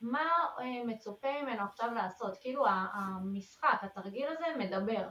[0.00, 0.28] מה
[0.60, 5.08] אה, מצופה ממנו עכשיו לעשות, כאילו המשחק, התרגיל הזה מדבר.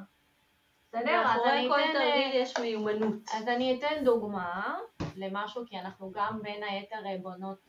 [0.88, 1.24] בסדר?
[1.26, 1.76] אז אני אתן...
[1.76, 3.14] כל תרגיל יש מיומנות.
[3.34, 4.78] אז אני אתן דוגמה
[5.16, 7.68] למשהו, כי אנחנו גם בין היתר בונות,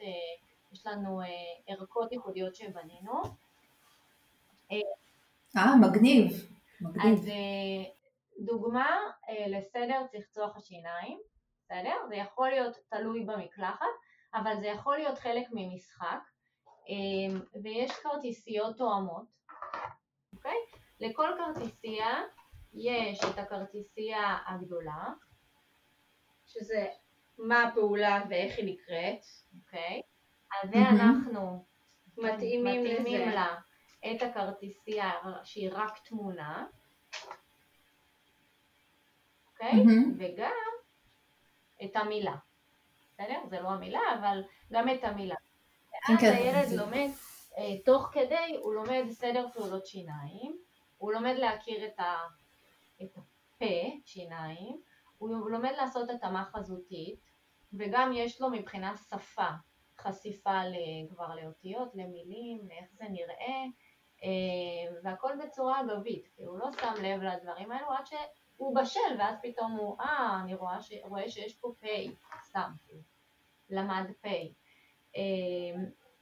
[0.72, 1.20] יש לנו
[1.66, 3.22] ערכות ייחודיות שבנינו.
[5.56, 6.48] אה, מגניב.
[6.80, 7.18] מגניב.
[7.18, 7.30] אז
[8.40, 9.00] דוגמה
[9.46, 11.20] לסדר צחצוח השיניים,
[11.64, 11.94] בסדר?
[12.08, 13.86] זה יכול להיות תלוי במקלחת,
[14.34, 16.20] אבל זה יכול להיות חלק ממשחק,
[17.62, 19.26] ויש כרטיסיות תואמות,
[20.36, 20.56] אוקיי?
[21.00, 22.22] לכל כרטיסייה
[22.74, 25.04] יש את הכרטיסייה הגדולה,
[26.46, 26.86] שזה
[27.38, 29.24] מה הפעולה ואיך היא נקראת,
[29.58, 30.02] אוקיי?
[30.62, 31.64] אז זה אנחנו
[32.16, 33.56] מתאימים, מתאימים לה
[34.10, 35.10] את הכרטיסייה
[35.44, 36.66] שהיא רק תמונה,
[39.60, 39.84] אוקיי?
[39.84, 40.14] Mm-hmm.
[40.18, 40.52] וגם
[41.84, 42.36] את המילה.
[43.12, 43.38] בסדר?
[43.50, 44.42] זה לא המילה, אבל
[44.72, 45.36] גם את המילה.
[45.92, 46.26] ואז okay.
[46.26, 47.08] הילד לומד,
[47.58, 50.58] אה, תוך כדי, הוא לומד סדר פעולות שיניים,
[50.98, 52.16] הוא לומד להכיר את, ה,
[53.02, 54.80] את הפה, שיניים,
[55.18, 57.20] הוא לומד לעשות התאמה חזותית,
[57.72, 59.48] וגם יש לו מבחינה שפה
[59.98, 60.60] חשיפה
[61.10, 63.64] כבר לאותיות, למילים, לאיך זה נראה,
[65.02, 68.06] והכל בצורה אגבית, כי הוא לא שם לב לדברים האלו עד
[68.60, 70.92] שהוא בשל, ואז פתאום הוא, אה, אני רואה, ש...
[71.04, 71.86] רואה שיש פה פ',
[72.44, 72.70] סתם,
[73.70, 74.26] למד פ'.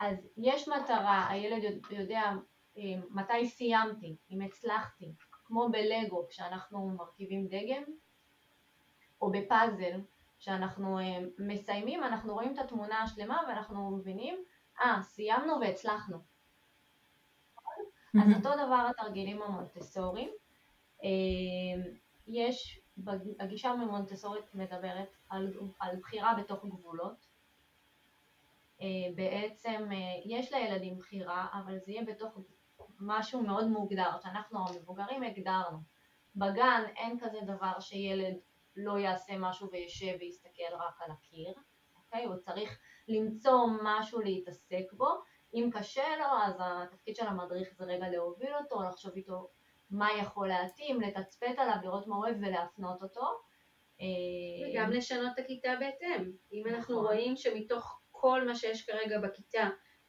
[0.00, 2.32] אז יש מטרה, הילד יודע
[3.10, 5.12] מתי סיימתי, אם הצלחתי,
[5.44, 7.82] כמו בלגו כשאנחנו מרכיבים דגם,
[9.22, 10.00] או בפאזל,
[10.38, 14.44] כשאנחנו אה, מסיימים אנחנו רואים את התמונה השלמה ואנחנו מבינים,
[14.80, 16.18] אה, סיימנו והצלחנו.
[18.22, 20.30] אז אותו דבר התרגילים המונטסוריים.
[22.28, 22.80] אה, יש,
[23.40, 27.26] הגישה המונטסורית מדברת על, על בחירה בתוך גבולות.
[28.80, 29.88] אה, בעצם
[30.24, 32.38] יש לילדים בחירה, אבל זה יהיה בתוך
[33.00, 35.78] משהו מאוד מוגדר, שאנחנו המבוגרים הגדרנו.
[36.36, 38.34] בגן אין כזה דבר שילד
[38.76, 41.54] לא יעשה משהו וישב ויסתכל רק על הקיר,
[41.96, 42.24] אוקיי?
[42.24, 45.08] הוא צריך למצוא משהו להתעסק בו.
[45.54, 49.48] אם קשה לו, אז התפקיד של המדריך זה רגע להוביל אותו, לחשוב איתו
[49.90, 53.26] מה יכול להתאים, לתצפת עליו, לראות מה אוהב ולהפנות אותו.
[54.00, 54.06] אה,
[54.70, 56.30] וגם לשנות את הכיתה בהתאם.
[56.52, 57.06] אם אנחנו נכון.
[57.06, 59.68] רואים שמתוך כל מה שיש כרגע בכיתה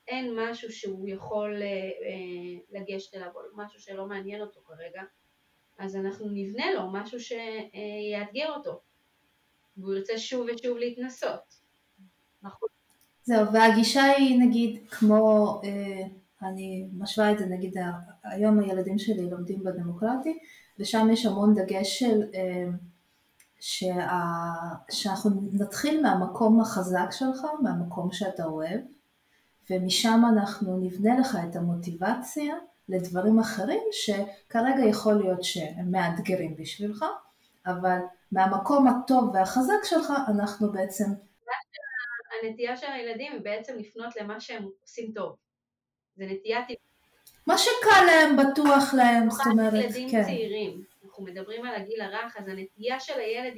[0.10, 5.02] אין משהו שהוא יכול אה, אה, לגשת אליו, או משהו שלא מעניין אותו כרגע,
[5.78, 8.82] אז אנחנו נבנה לו משהו שיאתגר אותו,
[9.78, 11.60] והוא ירצה שוב ושוב להתנסות.
[12.42, 12.70] נכון.
[13.24, 16.08] זהו, והגישה היא נגיד כמו, אה,
[16.42, 17.78] אני משווה את זה נגיד
[18.24, 20.40] היום הילדים שלי לומדים בדמוקרטי
[20.80, 22.22] ושם יש המון דגש של
[23.60, 24.08] שה,
[24.92, 28.80] שאנחנו נתחיל מהמקום החזק שלך, מהמקום שאתה אוהב
[29.70, 32.56] ומשם אנחנו נבנה לך את המוטיבציה
[32.90, 37.06] לדברים אחרים שכרגע יכול להיות שהם מאתגרים בשבילך,
[37.66, 38.00] אבל
[38.32, 41.06] מהמקום הטוב והחזק שלך אנחנו בעצם...
[42.44, 45.36] הנטייה של הילדים היא בעצם לפנות למה שהם עושים טוב.
[46.20, 46.80] זה נטייה טבעית.
[47.48, 49.80] מה שקל להם, בטוח להם, זאת אומרת, כן.
[49.80, 53.58] ילדים צעירים, אנחנו מדברים על הגיל הרך, אז הנטייה של הילד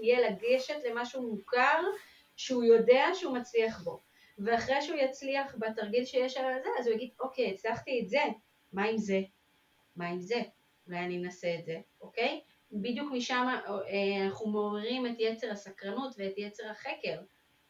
[0.00, 1.82] יהיה לגשת למשהו מוכר
[2.36, 4.00] שהוא יודע שהוא מצליח בו.
[4.38, 8.22] ואחרי שהוא יצליח בתרגיל שיש על זה, אז הוא יגיד, אוקיי, הצלחתי את זה,
[8.72, 9.20] מה עם זה?
[9.96, 10.42] מה עם זה?
[10.86, 12.40] אולי אני אנסה את זה, אוקיי?
[12.72, 17.20] בדיוק משם אה, אנחנו מעוררים את יצר הסקרנות ואת יצר החקר,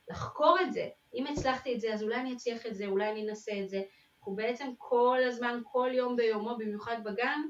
[0.08, 0.88] לחקור את זה.
[1.14, 3.82] אם הצלחתי את זה, אז אולי אני אצליח את זה, אולי אני אנסה את זה.
[4.26, 7.40] אנחנו בעצם כל הזמן, כל יום ביומו, במיוחד בגן,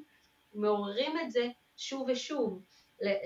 [0.55, 2.63] מעוררים את זה שוב ושוב.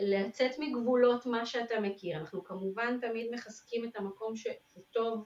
[0.01, 2.19] לצאת מגבולות מה שאתה מכיר.
[2.19, 5.25] אנחנו כמובן תמיד מחזקים את המקום שהוא טוב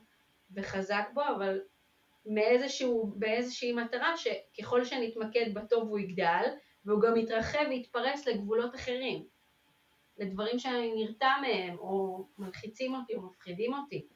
[0.54, 1.60] וחזק בו, אבל
[2.26, 6.44] מאיזשהו, באיזושהי מטרה שככל שנתמקד בטוב הוא יגדל,
[6.84, 9.24] והוא גם יתרחב ויתפרס לגבולות אחרים,
[10.18, 14.06] לדברים שאני נרתע מהם, או מלחיצים אותי, או מפחידים אותי.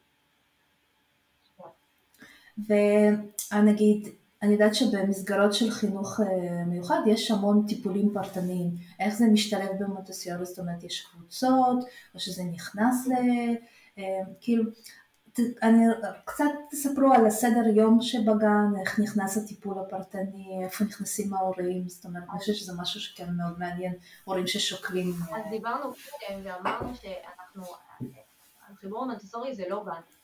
[2.66, 4.08] ונגיד,
[4.42, 8.70] אני יודעת שבמסגרות של חינוך אה, מיוחד יש המון טיפולים פרטניים.
[9.00, 10.44] איך זה משתלב במונטסיורי?
[10.44, 13.12] זאת אומרת, יש קבוצות, או שזה נכנס ל...
[13.98, 14.64] אה, כאילו,
[15.62, 15.84] אני,
[16.24, 22.22] קצת תספרו על הסדר יום שבגן, איך נכנס הטיפול הפרטני, איפה נכנסים ההורים, זאת אומרת,
[22.30, 23.94] אני חושבת שזה משהו שכן מאוד מעניין,
[24.24, 25.12] הורים ששוקלים.
[25.36, 27.62] אז דיברנו קודם ואמרנו שאנחנו,
[28.68, 30.17] החיבור המונטסורי זה לא גן.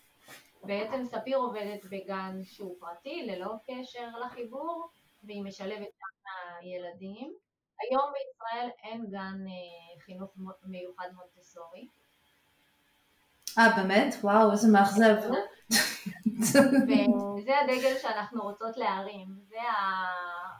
[0.67, 4.89] בעצם ספיר עובדת בגן שהוא פרטי, ללא קשר לחיבור,
[5.25, 7.35] והיא משלבת גם הילדים.
[7.81, 10.31] היום בישראל אין גן אה, חינוך
[10.65, 11.89] מיוחד מונטסורי.
[13.59, 14.15] אה, באמת?
[14.21, 15.17] וואו, איזה מאכזב.
[17.39, 19.59] וזה הדגל שאנחנו רוצות להרים, זה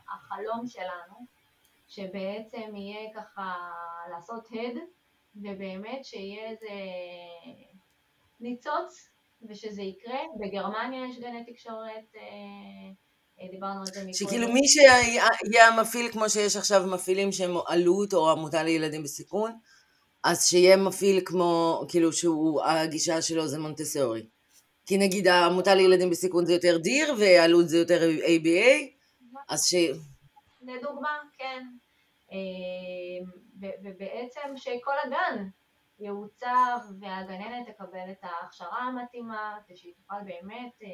[0.09, 1.25] החלום שלנו,
[1.87, 3.55] שבעצם יהיה ככה
[4.11, 4.77] לעשות הד,
[5.35, 6.69] ובאמת שיהיה איזה
[8.39, 9.14] ניצוץ,
[9.49, 10.19] ושזה יקרה.
[10.39, 12.21] בגרמניה יש גני תקשורת, אה,
[13.41, 14.13] אה, דיברנו על זה מקודם.
[14.13, 19.51] שכאילו מי שיהיה המפעיל, כמו שיש עכשיו מפעילים שהם עלות או עמותה לילדים בסיכון,
[20.23, 24.27] אז שיהיה מפעיל כמו, כאילו שהוא, הגישה שלו זה מונטסורי.
[24.85, 28.95] כי נגיד העמותה לילדים בסיכון זה יותר דיר, ועלות זה יותר ABA,
[29.49, 29.75] אז ש...
[30.61, 31.63] לדוגמה, כן.
[32.31, 35.47] אה, ובעצם שכל הגן
[35.99, 40.87] יעוצב והגננת תקבל את ההכשרה המתאימה, ושהיא תוכל באמת אה,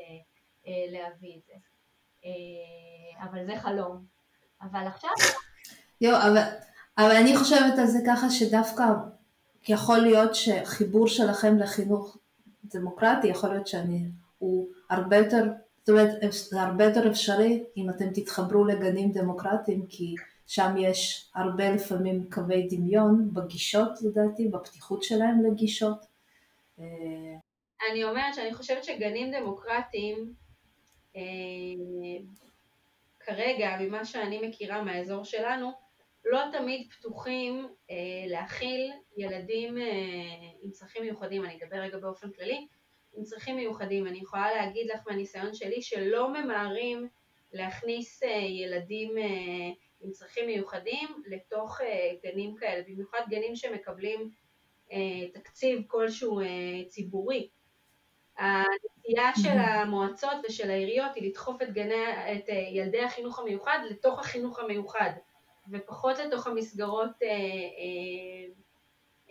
[0.68, 1.54] אה, להביא את זה.
[3.22, 4.06] אבל זה חלום.
[4.62, 5.12] אבל עכשיו...
[6.02, 6.41] יו, אבל,
[6.97, 8.84] אבל אני חושבת על זה ככה שדווקא
[9.68, 12.18] יכול להיות שחיבור שלכם לחינוך
[12.66, 14.06] דמוקרטי, יכול להיות שאני,
[14.38, 15.43] הוא הרבה יותר,
[15.80, 20.16] זאת אומרת, זה הרבה יותר אפשרי אם אתם תתחברו לגנים דמוקרטיים, כי
[20.54, 26.06] שם יש הרבה לפעמים קווי דמיון בגישות לדעתי, בפתיחות שלהם לגישות.
[27.91, 30.34] אני אומרת שאני חושבת שגנים דמוקרטיים,
[31.16, 31.22] אה,
[33.20, 35.72] כרגע, ממה שאני מכירה מהאזור שלנו,
[36.26, 37.95] לא תמיד פתוחים אה,
[38.28, 39.84] להכיל ילדים אה,
[40.64, 42.68] עם צרכים מיוחדים, אני אדבר רגע באופן כללי,
[43.14, 44.08] עם צרכים מיוחדים.
[44.08, 47.08] אני יכולה להגיד לך מהניסיון שלי שלא ממהרים
[47.54, 49.72] להכניס אה, ילדים אה,
[50.02, 54.30] עם צרכים מיוחדים לתוך אה, גנים כאלה, במיוחד גנים שמקבלים
[54.91, 56.45] אה, תקציב כלשהו אה,
[56.88, 57.49] ציבורי.
[58.38, 61.93] הנטייה של המועצות ושל העיריות היא לדחוף את, גני,
[62.34, 65.10] את ילדי החינוך המיוחד לתוך החינוך המיוחד,
[65.72, 68.54] ופחות לתוך המסגרות אה, אה,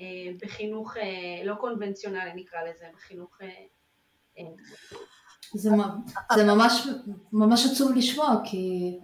[0.00, 3.38] אה, בחינוך אה, לא קונבנציונלי נקרא לזה, בחינוך...
[3.42, 3.48] אה,
[4.38, 4.44] אה.
[5.54, 5.70] זה,
[6.34, 6.86] זה ממש,
[7.32, 8.98] ממש עצוב לשמוע, כי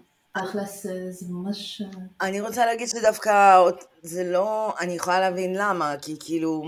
[0.45, 1.83] תכלס זה ממש...
[2.21, 3.61] אני רוצה להגיד שדווקא
[4.03, 6.63] זה לא, אני יכולה להבין למה, כי כאילו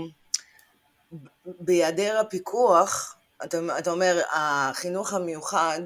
[1.45, 5.81] בהיעדר הפיקוח, אתה, אתה אומר, החינוך המיוחד,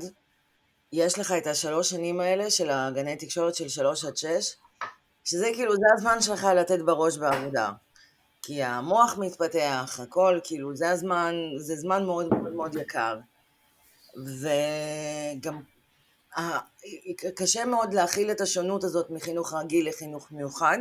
[0.92, 4.56] יש לך את השלוש שנים האלה של הגני תקשורת של שלוש עד שש,
[5.24, 7.72] שזה כאילו, זה הזמן שלך לתת בראש בעבודה.
[8.42, 13.20] כי המוח מתפתח, הכל, כאילו, זה הזמן, זה זמן מאוד מאוד מאוד יקר.
[14.16, 15.62] וגם
[17.36, 20.78] קשה מאוד להכיל את השונות הזאת מחינוך רגיל לחינוך מיוחד,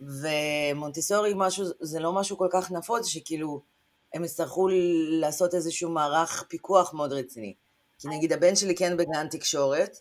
[0.00, 3.62] ומונטיסורי משהו, זה לא משהו כל כך נפוץ, שכאילו
[4.14, 4.68] הם יצטרכו
[5.20, 7.54] לעשות איזשהו מערך פיקוח מאוד רציני.
[7.98, 9.98] כי נגיד הבן שלי כן בגן תקשורת,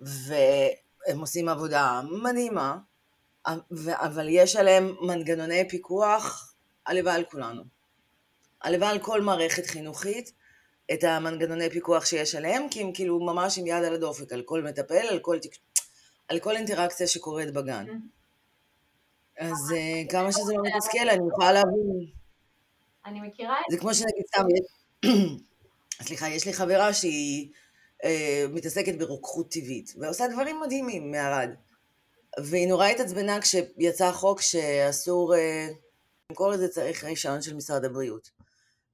[0.00, 2.78] והם עושים עבודה מדהימה,
[3.88, 6.54] אבל יש עליהם מנגנוני פיקוח
[6.86, 7.62] הלוואי על כולנו.
[8.62, 10.32] הלוואי על כל מערכת חינוכית,
[10.92, 14.62] את המנגנוני פיקוח שיש עליהם, כי הם כאילו ממש עם יד על הדופק, על כל
[14.62, 15.38] מטפל, על כל,
[16.28, 17.86] על כל אינטראקציה שקורית בגן.
[19.38, 22.06] אז אה, כמה שזה לא מתסכל, אני יכולה להבין.
[23.06, 23.76] אני מכירה את זה.
[23.76, 24.44] זה כמו שנגיד סתם,
[26.06, 27.48] סליחה, יש לי חברה שהיא
[28.04, 31.50] אה, מתעסקת ברוקחות טבעית, ועושה דברים מדהימים מערד.
[32.38, 35.68] והיא נורא התעצבנה כשיצא החוק שאסור אה,
[36.30, 38.30] למכור את זה, צריך רישיון של משרד הבריאות.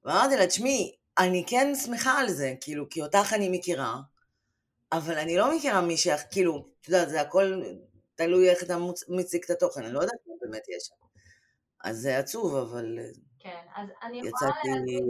[0.05, 3.95] ואמרתי לה, תשמעי, אני כן שמחה על זה, כאילו, כי אותך אני מכירה,
[4.91, 7.61] אבל אני לא מכירה מישהי, כאילו, את יודעת, זה הכל
[8.15, 8.77] תלוי איך אתה
[9.09, 10.95] מציג את התוכן, אני לא יודעת מה באמת יש שם.
[11.83, 12.99] אז זה עצוב, אבל...
[12.99, 14.51] אה, כן, אז אני יכולה.
[14.65, 15.03] להגיד,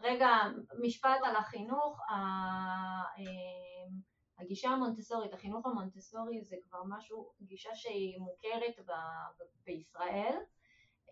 [0.00, 0.28] רגע,
[0.80, 3.24] משפט על החינוך, אה,
[4.38, 8.90] הגישה המונטסורית, החינוך המונטסורי זה כבר משהו, גישה שהיא מוכרת ב,
[9.38, 10.36] ב, בישראל,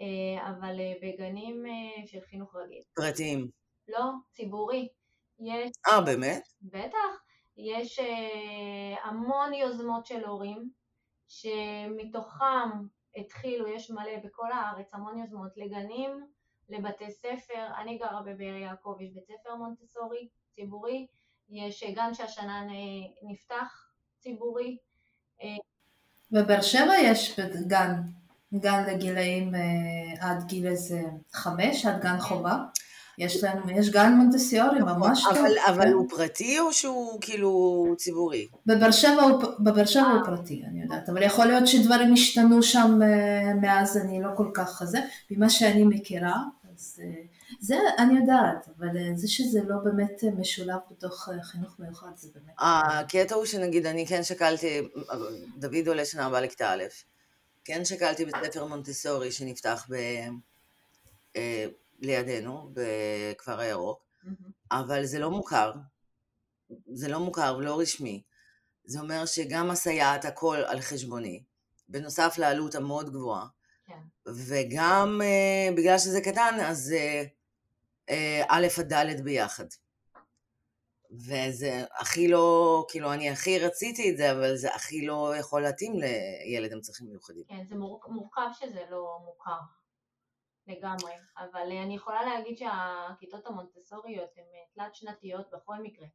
[0.01, 1.65] אה, אבל בגנים
[2.07, 2.83] של חינוך רגיל.
[2.95, 3.60] פרטיים.
[3.91, 4.89] לא, ציבורי.
[5.41, 5.71] יש...
[5.87, 6.49] אה, באמת?
[6.63, 7.23] בטח.
[7.57, 10.71] יש אה, המון יוזמות של הורים,
[11.29, 12.71] שמתוכם
[13.17, 16.27] התחילו, יש מלא בכל הארץ, המון יוזמות לגנים,
[16.69, 17.67] לבתי ספר.
[17.79, 21.07] אני גרה בבאר יעקב, יש בית ספר מונטסורי ציבורי,
[21.51, 22.63] יש גן שהשנה
[23.23, 24.77] נפתח ציבורי.
[25.43, 25.57] אה,
[26.31, 28.03] בבאר שבע יש גן,
[28.55, 29.61] גן לגילאים אה,
[30.31, 31.01] עד גיל איזה
[31.33, 32.57] חמש, עד גן חובה.
[33.21, 35.39] יש לנו, יש גן מונטסיורי נכון, ממש טוב.
[35.39, 35.93] אבל, אבל כן.
[35.93, 38.49] הוא פרטי או שהוא כאילו ציבורי?
[38.67, 42.99] בבאר שבע הוא, בבאר שבע הוא פרטי, אני יודעת, אבל יכול להיות שדברים השתנו שם
[43.03, 44.99] אה, מאז, אני לא כל כך זה,
[45.31, 46.37] ממה שאני מכירה,
[46.75, 47.23] אז אה,
[47.61, 52.55] זה אני יודעת, אבל אה, זה שזה לא באמת משולב בתוך חינוך מיוחד, זה באמת...
[52.59, 54.81] הקטע הוא שנגיד אני כן שקלתי,
[55.59, 56.83] דוד עולה שנה הבאה לכיתה א',
[57.65, 59.97] כן שקלתי בית ספר מונטסורי שנפתח ב...
[62.01, 64.29] לידינו, בכפר הירוק, mm-hmm.
[64.71, 65.73] אבל זה לא מוכר.
[66.93, 68.23] זה לא מוכר ולא רשמי.
[68.85, 71.43] זה אומר שגם הסייעת הכל על חשבוני,
[71.89, 73.47] בנוסף לעלות המאוד גבוהה.
[73.87, 73.99] כן.
[74.27, 78.15] וגם uh, בגלל שזה קטן, אז uh, uh,
[78.49, 79.65] א' עד ד' ביחד.
[81.13, 85.93] וזה הכי לא, כאילו אני הכי רציתי את זה, אבל זה הכי לא יכול להתאים
[85.95, 87.45] לילד עם צרכים מיוחדים.
[87.49, 87.75] כן, זה
[88.09, 89.59] מורכב שזה לא מוכר.
[90.67, 96.07] לגמרי, אבל אה, אני יכולה להגיד שהכיתות המונטסוריות הן אה, תלת שנתיות בכל מקרה.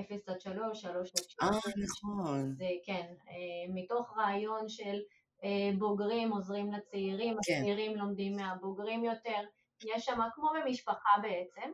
[0.00, 1.36] 0 עד 3, 3 עד 6.
[1.42, 1.48] אה,
[1.84, 2.54] נכון.
[2.54, 5.00] זה כן, אה, מתוך רעיון של
[5.78, 7.52] בוגרים עוזרים לצעירים, כן.
[7.58, 9.40] הצעירים לומדים מהבוגרים יותר,
[9.84, 11.70] יש שם כמו במשפחה בעצם,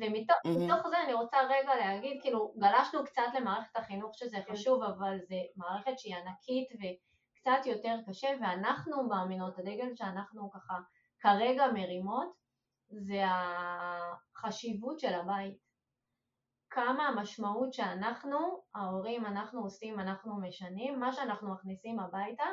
[0.00, 0.88] ומתוך mm-hmm.
[0.88, 4.52] זה אני רוצה רגע להגיד, כאילו גלשנו קצת למערכת החינוך שזה כן.
[4.52, 10.74] חשוב, אבל זה מערכת שהיא ענקית וקצת יותר קשה, ואנחנו מאמינות, הדגל שאנחנו ככה
[11.24, 12.32] כרגע מרימות
[12.90, 13.22] זה
[14.36, 15.64] החשיבות של הבית.
[16.70, 18.38] כמה המשמעות שאנחנו,
[18.74, 22.44] ההורים, אנחנו עושים, אנחנו משנים, מה שאנחנו מכניסים הביתה,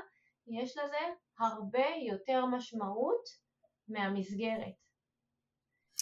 [0.48, 0.98] יש לזה
[1.40, 3.24] הרבה יותר משמעות
[3.88, 4.76] מהמסגרת.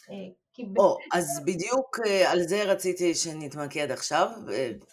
[0.09, 4.29] אה, או, אז בדיוק אה, על זה רציתי שנתמקד עכשיו,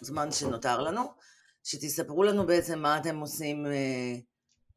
[0.01, 1.01] בזמן שנותר לנו,
[1.63, 4.13] שתספרו לנו בעצם מה אתם עושים אה,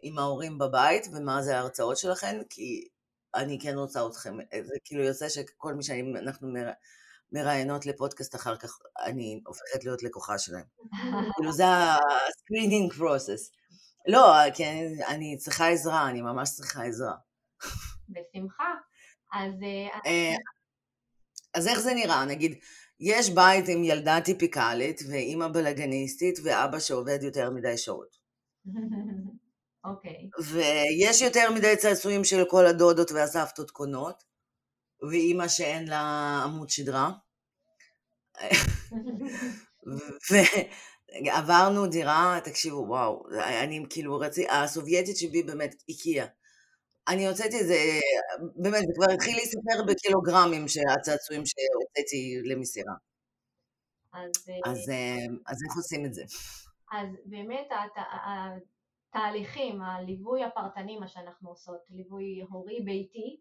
[0.03, 2.89] עם ההורים בבית ומה זה ההרצאות שלכם, כי
[3.35, 6.49] אני כן רוצה אתכם, זה כאילו יוצא שכל מי שאנחנו
[7.33, 10.65] מראיינות לפודקאסט אחר כך, אני הופכת להיות לקוחה שלהם.
[11.37, 13.61] כאילו זה ה-screening process.
[14.09, 17.15] לא, כי אני, אני צריכה עזרה, אני ממש צריכה עזרה.
[18.09, 18.75] בשמחה.
[19.33, 19.53] אז...
[19.63, 20.37] אה, אה,
[21.55, 22.25] אז איך זה נראה?
[22.25, 22.59] נגיד,
[23.01, 28.17] יש בית עם ילדה טיפיקלית ואימא בלאגניסטית ואבא שעובד יותר מדי שעות.
[29.85, 30.31] אוקיי.
[30.39, 30.43] Okay.
[30.53, 34.25] ויש יותר מדי צעצועים של כל הדודות והסבתות קונות,
[35.11, 36.01] ואימא שאין לה
[36.45, 37.11] עמוד שדרה.
[41.25, 43.27] ועברנו דירה, תקשיבו, וואו,
[43.63, 46.27] אני כאילו רציתי, הסובייטית שבי באמת הקיאה.
[47.09, 47.77] אני הוצאתי את זה,
[48.57, 52.95] באמת, זה כבר התחיל להיספר בקילוגרמים של הצעצועים שהוצאתי למסירה.
[54.13, 54.31] אז,
[54.65, 56.23] אז, אה, אז איך עושים את זה?
[56.93, 57.69] אז באמת
[59.11, 63.41] התהליכים, הליווי הפרטני, מה שאנחנו עושות, ליווי הורי ביתי,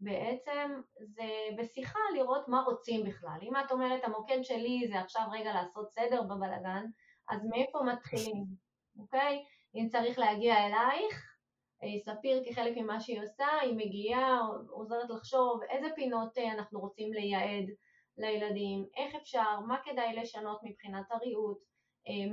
[0.00, 3.38] בעצם זה בשיחה לראות מה רוצים בכלל.
[3.42, 6.84] אם את אומרת המוקד שלי זה עכשיו רגע לעשות סדר בבלגן,
[7.28, 8.44] אז מאיפה מתחילים,
[8.98, 9.44] אוקיי?
[9.74, 11.36] אם צריך להגיע אלייך,
[11.82, 14.40] אה, ספיר כחלק ממה שהיא עושה, היא מגיעה,
[14.70, 17.66] עוזרת לחשוב איזה פינות אה, אנחנו רוצים לייעד
[18.18, 21.58] לילדים, איך אפשר, מה כדאי לשנות מבחינת הריהוט,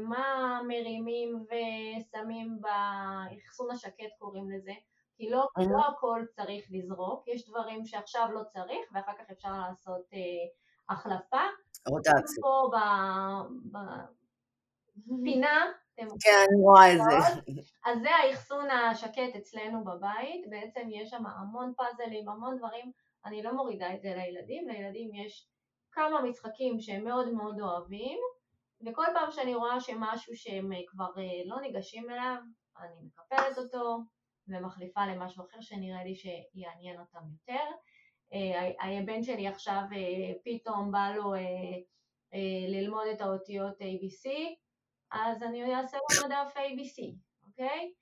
[0.08, 4.74] מה מרימים ושמים באחסון השקט קוראים לזה,
[5.16, 10.06] כי לא, לא הכל צריך לזרוק, יש דברים שעכשיו לא צריך ואחר כך אפשר לעשות
[10.14, 10.20] אה,
[10.90, 11.42] החלפה.
[11.88, 12.42] רוטציה.
[12.42, 12.70] פה
[15.08, 15.66] בפינה
[15.96, 16.06] כן,
[16.50, 17.42] אני רואה את זה.
[17.86, 22.92] אז זה האחסון השקט אצלנו בבית, בעצם יש שם המון פאזלים, המון דברים,
[23.26, 25.48] אני לא מורידה את זה לילדים, לילדים יש
[25.92, 28.20] כמה משחקים שהם מאוד מאוד אוהבים,
[28.86, 32.36] וכל פעם שאני רואה שמשהו שהם כבר אה, לא ניגשים אליו,
[32.80, 33.98] אני מקפלת אותו
[34.48, 37.64] ומחליפה למשהו אחר שנראה לי שיעניין אותם יותר.
[38.34, 41.34] אה, הבן שלי עכשיו אה, פתאום בא לו
[42.68, 44.30] ללמוד את האותיות ABC,
[45.12, 47.16] אז אני אעשה לו דף ABC,
[47.48, 47.94] אוקיי?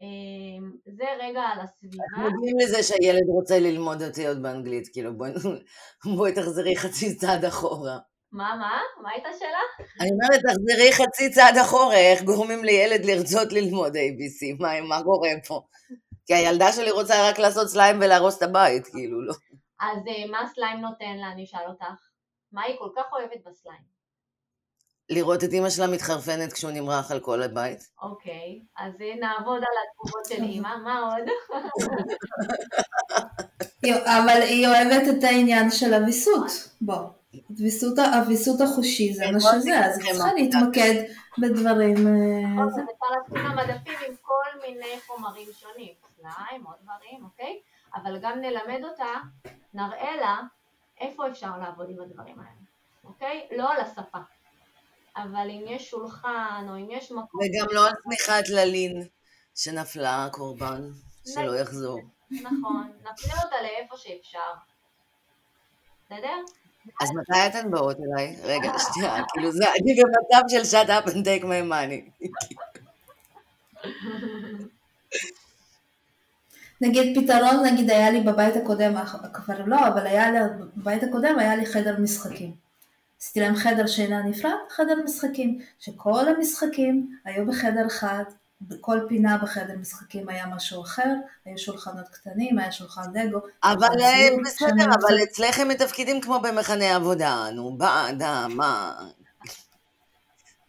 [0.00, 2.04] אמ, זה רגע על הסביבה.
[2.16, 5.30] מגיעים לזה שהילד רוצה ללמוד אותיות באנגלית, כאילו בואי
[6.16, 7.98] בוא תחזרי חצי צעד אחורה.
[8.32, 8.80] מה, מה?
[9.02, 9.58] מה הייתה השאלה?
[10.00, 15.30] אני אומרת, תחזרי חצי צעד אחורה, איך גורמים לילד לרצות ללמוד ABC, מה, מה קורה
[15.48, 15.60] פה?
[16.26, 19.34] כי הילדה שלי רוצה רק לעשות סליים ולהרוס את הבית, כאילו, לא.
[19.80, 21.84] אז אה, מה סליים נותן לה, אני אשאל אותך?
[22.52, 23.98] מה היא כל כך אוהבת בסליים?
[25.10, 27.78] לראות את אימא שלה מתחרפנת כשהוא נמרח על כל הבית.
[28.02, 31.28] אוקיי, אז נעבוד על התגובות של אימא, מה עוד?
[34.18, 36.50] אבל היא אוהבת את העניין של הוויסות,
[36.80, 37.17] בוא.
[38.14, 41.04] הוויסות החושי זה מה שזה, אז צריכה להתמקד
[41.38, 41.96] בדברים...
[42.06, 47.60] אה, נכון, זה אפשר לשים במדפים עם כל מיני חומרים שונים, סליים, עוד דברים, אוקיי?
[47.94, 49.14] אבל גם נלמד אותה,
[49.74, 50.40] נראה לה
[51.00, 52.60] איפה אפשר לעבוד עם הדברים האלה,
[53.04, 53.48] אוקיי?
[53.56, 54.18] לא על השפה.
[55.16, 57.40] אבל אם יש שולחן, או אם יש מקום...
[57.40, 59.06] וגם לא על תמיכת ללין
[59.54, 60.82] שנפלה קורבן,
[61.34, 62.00] שלא יחזור.
[62.30, 64.52] נכון, נפנה אותה לאיפה שאפשר.
[66.06, 66.36] בסדר?
[67.02, 68.36] אז מתי אתן באות אליי?
[68.44, 72.26] רגע, שנייה, כאילו זה, אני במצב של shut up and take my money.
[76.80, 78.94] נגיד פתרון, נגיד היה לי בבית הקודם,
[79.32, 80.38] כבר לא, אבל היה לי,
[80.76, 82.52] בבית הקודם היה לי חדר משחקים.
[83.20, 88.24] עשיתי להם חדר שינה נפרד, חדר משחקים, שכל המשחקים היו בחדר אחד,
[88.60, 93.38] בכל פינה בחדר משחקים היה משהו אחר, היו שולחנות קטנים, היה שולחן דגו.
[93.64, 98.92] אבל אה, בסדר, אבל אצלך הם מתפקידים כמו במחנה עבודה, נו, בעדה, מה...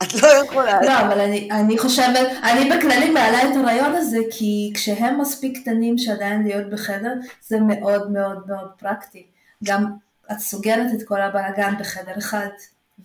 [0.04, 0.82] את לא יכולה...
[0.82, 5.98] לא, אבל אני, אני חושבת, אני בכללי מעלה את הרעיון הזה, כי כשהם מספיק קטנים
[5.98, 7.14] שעדיין להיות בחדר,
[7.48, 9.28] זה מאוד מאוד מאוד פרקטי.
[9.64, 9.86] גם
[10.32, 12.48] את סוגרת את כל הבלאגן בחדר אחד,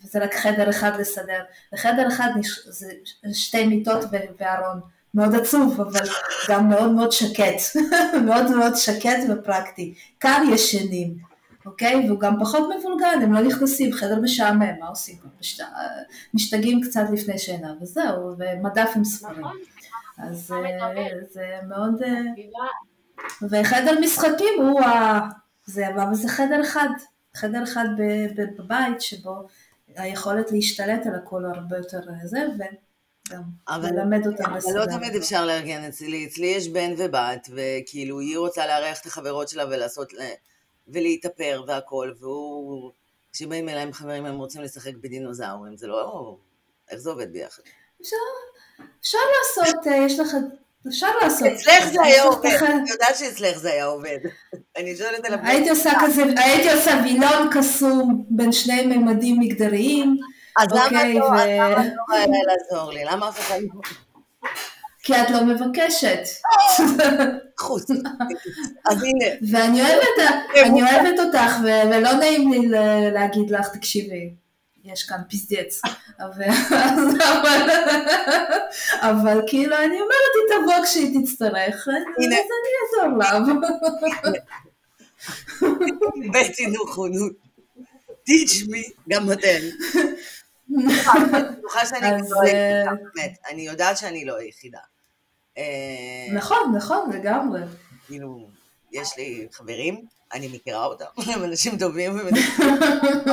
[0.03, 1.43] וזה רק חדר אחד לסדר.
[1.73, 2.29] בחדר אחד
[2.67, 2.91] זה
[3.33, 4.05] שתי מיטות
[4.39, 4.79] וארון.
[5.15, 6.05] מאוד עצוב, אבל
[6.49, 7.77] גם מאוד מאוד שקט.
[8.27, 9.93] מאוד מאוד שקט ופרקטי.
[10.19, 11.17] כאן ישנים,
[11.65, 12.05] אוקיי?
[12.07, 15.15] והוא גם פחות מבולגן, הם לא נכנסים, חדר משעמם, מה עושים?
[15.41, 15.63] משת...
[16.33, 19.39] משתגעים קצת לפני שינה, וזהו, ומדף עם ספרים.
[19.39, 19.57] נכון.
[20.17, 22.03] אז אה, זה מאוד...
[22.03, 22.21] אה,
[23.41, 25.19] וחדר משחקים הוא ה...
[25.65, 26.89] זה, אבל זה חדר אחד.
[27.35, 27.85] חדר אחד
[28.57, 29.47] בבית שבו
[29.95, 34.71] היכולת להשתלט על הכל הרבה יותר זה, וגם ללמד אותם לסדר.
[34.71, 39.05] אבל לא תמיד אפשר לארגן אצלי, אצלי יש בן ובת, וכאילו היא רוצה לארח את
[39.05, 40.13] החברות שלה ולעשות,
[40.87, 42.91] ולהתאפר והכל, והוא,
[43.33, 46.37] כשבאים אליי עם חברים הם רוצים לשחק בדינוזאורים, זה לא,
[46.89, 47.63] איך זה עובד ביחד?
[49.01, 50.35] אפשר לעשות, אה, יש לך,
[50.87, 51.47] אפשר לעשות.
[51.47, 54.17] אצלך זה היה עובד, אני יודעת שאצלך זה היה עובד.
[54.77, 55.45] אני שואלת על הבן.
[55.45, 60.17] הייתי עושה כזה, הייתי עושה וילון קסום בין שני ממדים מגדריים.
[60.57, 61.69] אז למה אוקיי, לא היה
[62.47, 63.05] לעזור לי?
[63.05, 63.81] למה אף אחד לא...
[65.03, 66.19] כי את לא מבקשת.
[67.59, 67.91] חוץ.
[68.85, 69.25] אז הנה.
[69.51, 72.67] ואני אוהבת אותך, ולא נעים לי
[73.11, 74.33] להגיד לך, תקשיבי,
[74.85, 75.81] יש כאן פזדץ.
[79.01, 82.35] אבל כאילו, אני אומרת, היא תבוא כשהיא תצטרך, אז אני
[82.81, 83.39] אעזור לה.
[86.33, 87.33] בטי נוכונות.
[88.29, 89.59] teach me, גם אתם.
[93.49, 94.79] אני יודעת שאני לא היחידה.
[95.57, 95.63] אה,
[96.33, 97.61] נכון, נכון, לגמרי.
[98.07, 98.47] כאילו,
[98.91, 102.11] יש לי חברים, אני מכירה אותם, הם אנשים טובים.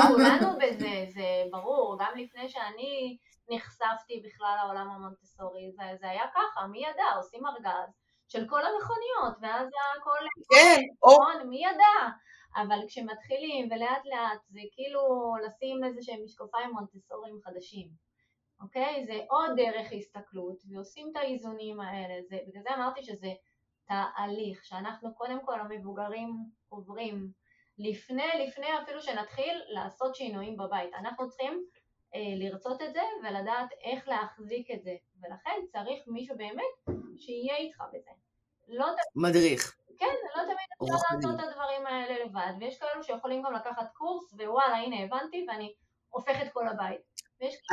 [0.09, 3.17] כולנו בזה, זה ברור, גם לפני שאני
[3.51, 7.93] נחשפתי בכלל לעולם המונטסורי, זה היה ככה, מי ידע, עושים ארגז
[8.29, 9.69] של כל המכוניות, ואז
[10.01, 10.27] הכל...
[10.55, 11.13] כן, או...
[11.13, 12.09] נכון, מי ידע?
[12.57, 17.89] אבל כשמתחילים ולאט לאט זה כאילו לשים איזה שהם משקפיים מונטסוריים חדשים.
[18.61, 19.05] אוקיי?
[19.07, 22.15] זה עוד דרך הסתכלות, ועושים את האיזונים האלה.
[22.29, 23.33] זה, בגלל זה אמרתי שזה
[23.93, 26.37] תהליך, שאנחנו קודם כל המבוגרים
[26.69, 27.29] עוברים
[27.79, 30.91] לפני, לפני אפילו שנתחיל לעשות שינויים בבית.
[30.95, 31.65] אנחנו צריכים
[32.15, 37.83] אה, לרצות את זה ולדעת איך להחזיק את זה, ולכן צריך מישהו באמת שיהיה איתך
[37.93, 38.11] בזה.
[38.69, 38.87] לא
[39.17, 39.77] מדריך.
[39.99, 44.33] כן, לא תמיד אפשר לעשות את הדברים האלה לבד, ויש כאלו שיכולים גם לקחת קורס,
[44.33, 45.75] ווואלה, הנה הבנתי, ואני
[46.11, 47.01] הופך את כל הבית.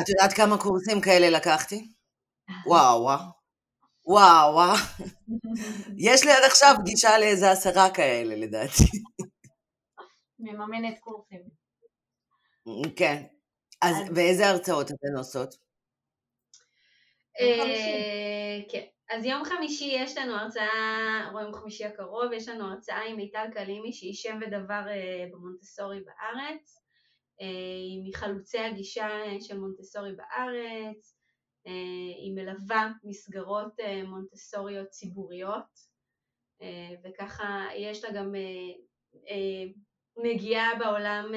[0.02, 1.92] את יודעת כמה קורסים כאלה לקחתי?
[2.70, 3.39] וואו, וואו.
[4.10, 4.76] וואו, וואו.
[6.08, 8.84] יש לי עד עכשיו גישה לאיזה עשרה כאלה, לדעתי.
[10.40, 11.42] מממנת קורסים.
[12.96, 13.24] כן.
[13.82, 15.56] אז ואיזה הרצאות אתן עושות?
[17.40, 18.86] אה, כן.
[19.10, 23.94] אז יום חמישי יש לנו הרצאה, יום חמישי הקרוב, יש לנו הרצאה עם מיטל קלימי
[23.94, 26.82] שהיא שם ודבר אה, במונטסורי בארץ.
[27.42, 27.46] אה,
[27.90, 29.10] היא מחלוצי הגישה
[29.42, 31.19] של מונטסורי בארץ,
[31.66, 35.90] היא מלווה מסגרות אה, מונטסוריות ציבוריות
[37.04, 38.36] וככה יש לה גם
[40.18, 41.32] נגיעה בעולם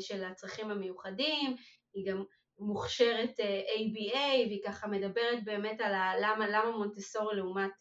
[0.00, 1.56] של הצרכים המיוחדים,
[1.94, 2.24] היא גם
[2.58, 3.40] מוכשרת
[3.76, 7.72] ABA והיא ככה מדברת באמת על למה, למה מונטסורי לעומת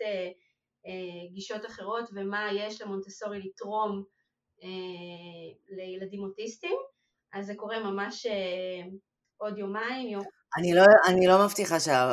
[1.32, 4.04] גישות אחרות ומה יש למונטסורי לתרום
[5.70, 6.78] לילדים אוטיסטים.
[7.34, 8.82] אז זה קורה ממש אה,
[9.38, 10.24] עוד יומיים, יום...
[10.58, 12.08] אני לא, אני לא מבטיחה שה,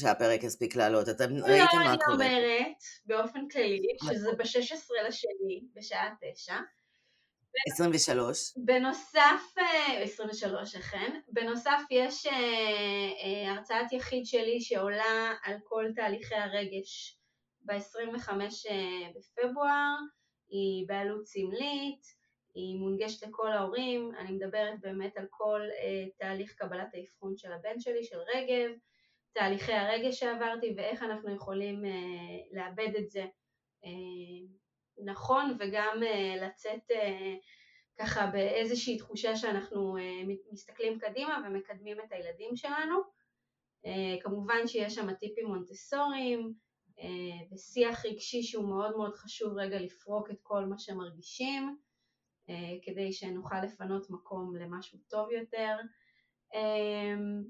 [0.00, 2.16] שהפרק יספיק לעלות, אתם לא, ראיתם מה קורה.
[2.16, 2.76] לא, אני אומרת
[3.06, 6.54] באופן כללי שזה ב-16 לשני בשעה 9.
[7.66, 8.52] 23.
[8.56, 9.54] בנוסף,
[10.02, 17.18] 23 אה, אכן, בנוסף יש אה, אה, הרצאת יחיד שלי שעולה על כל תהליכי הרגש
[17.60, 18.32] ב-25
[19.16, 19.94] בפברואר,
[20.48, 22.17] היא בעלות סמלית,
[22.54, 27.80] היא מונגשת לכל ההורים, אני מדברת באמת על כל uh, תהליך קבלת האבחון של הבן
[27.80, 28.70] שלי, של רגב,
[29.32, 33.24] תהליכי הרגש שעברתי ואיך אנחנו יכולים uh, לאבד את זה
[33.84, 33.88] uh,
[35.04, 36.94] נכון וגם uh, לצאת uh,
[37.98, 40.00] ככה באיזושהי תחושה שאנחנו uh,
[40.52, 42.98] מסתכלים קדימה ומקדמים את הילדים שלנו.
[43.84, 46.52] Uh, כמובן שיש שם טיפים מונטסוריים
[46.98, 51.76] אה, ושיח רגשי שהוא מאוד מאוד חשוב רגע לפרוק את כל מה שמרגישים.
[52.50, 55.76] אה, כדי שנוכל לפנות מקום למשהו טוב יותר.
[56.54, 57.42] אמ,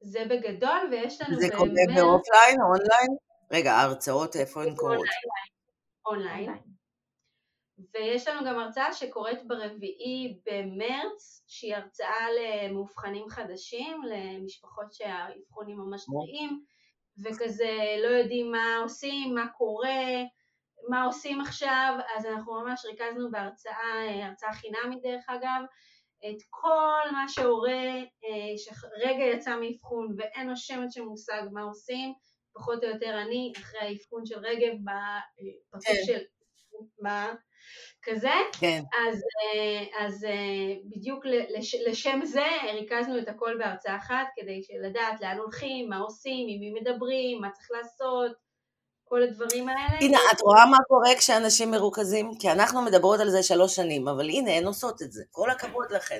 [0.00, 1.52] זה בגדול, ויש לנו זה באמת...
[1.52, 3.16] זה קורה ב offline או אונליין?
[3.50, 5.06] רגע, ההרצאות איפה הן קורות?
[6.06, 6.52] אונליין.
[7.94, 16.64] ויש לנו גם הרצאה שקורית ברביעי במרץ, שהיא הרצאה למאובחנים חדשים, למשפחות שהאבחונים ממש טריים,
[17.24, 20.22] וכזה לא יודעים מה עושים, מה קורה,
[20.88, 25.60] מה עושים עכשיו, אז אנחנו ממש ריכזנו בהרצאה, הרצאה חינמית דרך אגב,
[26.30, 32.14] את כל מה שהורה אה, שרגע יצא מאבחון ואין לו שמץ של מושג מה עושים,
[32.54, 36.04] פחות או יותר אני, אחרי האבחון של רגב בפרצוף כן.
[36.06, 36.20] של
[37.02, 37.34] מה
[38.02, 38.82] כזה, כן.
[39.08, 41.24] אז, אה, אז אה, בדיוק
[41.86, 46.80] לשם זה ריכזנו את הכל בהרצאה אחת כדי לדעת לאן הולכים, מה עושים, עם מי
[46.80, 48.45] מדברים, מה צריך לעשות,
[49.08, 49.98] כל הדברים האלה.
[50.00, 52.32] הנה, את רואה מה קורה כשאנשים מרוכזים?
[52.38, 55.22] כי אנחנו מדברות על זה שלוש שנים, אבל הנה, הן עושות את זה.
[55.30, 56.18] כל הכבוד לכן.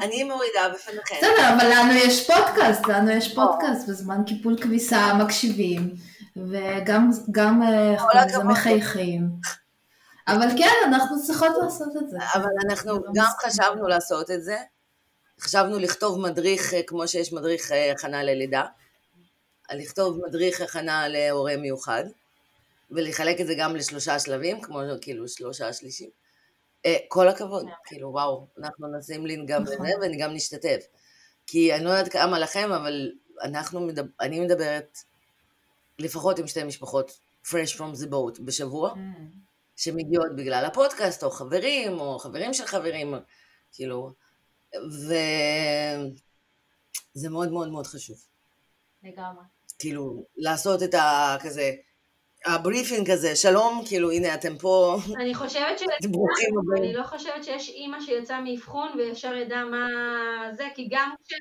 [0.00, 1.14] אני מורידה בפניכם.
[1.16, 5.94] בסדר, אבל לנו יש פודקאסט, לנו יש פודקאסט, בזמן קיפול כביסה מקשיבים,
[6.36, 9.28] וגם גם אה, מחייכים.
[10.28, 12.18] אבל כן, אנחנו צריכות לעשות את זה.
[12.34, 14.56] אבל אנחנו גם חשבנו לעשות את זה.
[15.40, 18.62] חשבנו לכתוב מדריך, אה, כמו שיש מדריך אה, הכנה ללידה.
[19.68, 22.04] על לכתוב מדריך הכנה להורה מיוחד,
[22.90, 26.10] ולחלק את זה גם לשלושה שלבים, כמו כאילו שלושה שלישים.
[26.86, 29.74] אה, כל הכבוד, כאילו וואו, אנחנו נשים לינק גם נכון.
[29.74, 30.86] לזה ואני גם נשתתף.
[31.46, 33.12] כי אני לא יודעת כמה לכם, אבל
[33.42, 34.98] אנחנו, מדבר, אני מדברת
[35.98, 38.96] לפחות עם שתי משפחות fresh from the boat בשבוע, Mm.
[39.76, 43.14] שמגיעות בגלל הפודקאסט, או חברים, או חברים של חברים,
[43.72, 44.12] כאילו,
[47.14, 48.16] וזה מאוד מאוד מאוד חשוב.
[49.02, 49.57] לגמרי.
[49.78, 51.36] כאילו, לעשות את ה...
[51.42, 51.70] כזה,
[52.46, 55.82] ה briefing כזה, שלום, כאילו, הנה אתם פה, אני חושבת ש...
[56.10, 56.84] ברוכים הבאים.
[56.84, 59.86] אני לא חושבת שיש אימא שיצאה מאבחון וישר ידעה מה
[60.56, 61.34] זה, כי גם כש-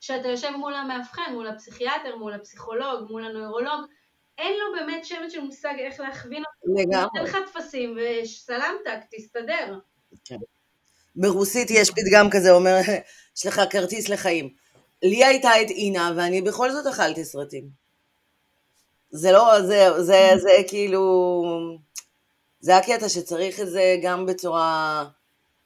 [0.00, 3.80] כשאתה יושב מול המאבחן, מול הפסיכיאטר, מול הפסיכולוג, מול הנוירולוג,
[4.38, 6.72] אין לו באמת שמץ של מושג איך להכווין אותו.
[6.72, 7.30] הוא נותן לגמרי.
[7.30, 9.78] לך טפסים וסלאמתכ, תסתדר.
[11.16, 12.76] ברוסית יש פתגם כזה, אומר,
[13.36, 14.59] יש לך כרטיס לחיים.
[15.02, 17.68] לי הייתה את אינה, ואני בכל זאת אכלתי סרטים.
[19.10, 21.52] זה לא, זה, זה, זה כאילו,
[22.60, 25.04] זה הקטע שצריך את זה גם בצורה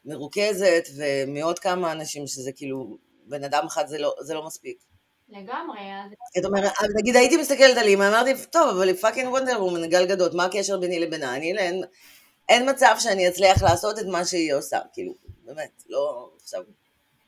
[0.04, 4.78] מרוכזת, ומעוד כמה אנשים שזה כאילו, בן אדם אחד זה לא, זה לא מספיק.
[5.28, 9.64] לגמרי, אז זאת אומרת, נגיד הייתי מסתכלת על אימא, אמרתי, טוב, אבל היא fucking Wonder
[9.64, 11.36] Woman, גל גדות, מה הקשר ביני לבינה?
[11.36, 11.84] אני, אין,
[12.48, 15.14] אין מצב שאני אצליח לעשות את מה שהיא עושה, כאילו,
[15.44, 16.62] באמת, לא עכשיו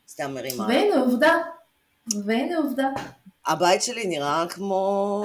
[0.08, 0.66] סתם מרימה.
[0.66, 1.36] והנה עובדה,
[2.24, 2.88] והנה עובדה.
[3.46, 5.24] הבית שלי נראה כמו...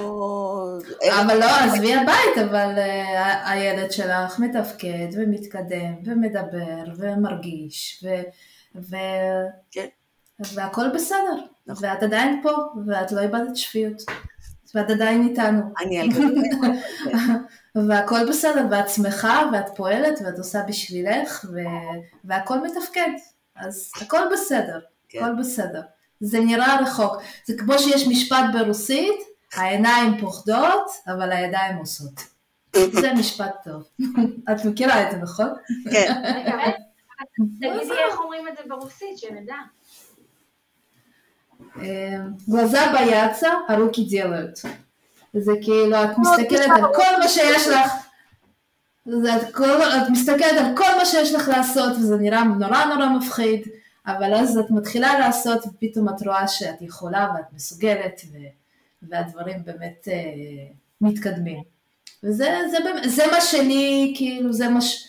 [1.20, 8.08] אבל לא, עזבי הבית, אבל אה, הילד שלך מתפקד ומתקדם ומדבר ומרגיש ו...
[8.74, 8.96] ו...
[9.70, 9.86] כן.
[10.54, 11.88] והכל בסדר, נכון.
[11.88, 12.50] ואת עדיין פה,
[12.86, 14.02] ואת לא איבדת שפיות,
[14.74, 16.08] ואת עדיין איתנו, אני על
[17.88, 21.58] והכל בסדר, ואת שמחה, ואת פועלת, ואת עושה בשבילך, ו...
[22.24, 23.10] והכל מתפקד,
[23.56, 25.18] אז הכל בסדר, כן.
[25.18, 25.82] הכל בסדר.
[26.22, 27.16] זה נראה רחוק.
[27.46, 29.20] זה כמו שיש משפט ברוסית,
[29.54, 32.20] העיניים פוחדות, אבל הידיים עושות.
[32.76, 33.88] זה משפט טוב.
[34.52, 35.48] את מכירה את זה, נכון?
[35.90, 36.12] כן.
[37.60, 39.54] תגידי איך אומרים את זה ברוסית, שנדע.
[41.76, 44.58] אמ, גלזה ביאצה, ארוכי דיאלרט.
[45.34, 47.92] זה כאילו, את לא, מסתכלת על כל מה שיש לך,
[49.06, 53.68] את מסתכלת על כל מה שיש לך לעשות, וזה נראה נורא נורא מפחיד.
[54.06, 58.36] אבל אז את מתחילה לעשות, ופתאום את רואה שאת יכולה ואת מסוגלת, ו,
[59.02, 60.66] והדברים באמת אה,
[61.00, 61.62] מתקדמים.
[62.22, 65.08] וזה זה, באמת- זה מה שלי, כאילו, זה מה ש...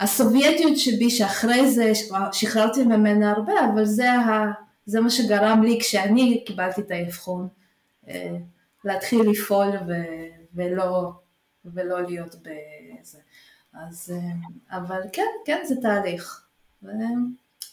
[0.00, 1.92] הסובייטיות שבי, שאחרי זה
[2.32, 4.52] שחררתי ממנה הרבה, אבל זה, ה,
[4.86, 7.48] זה מה שגרם לי כשאני קיבלתי את האבחון,
[8.08, 8.36] אה,
[8.84, 9.92] להתחיל לפעול ו,
[10.54, 11.12] ולא,
[11.64, 13.18] ולא להיות בזה.
[13.74, 16.46] אז, אה, אבל כן, כן, זה תהליך.
[16.82, 16.88] ו-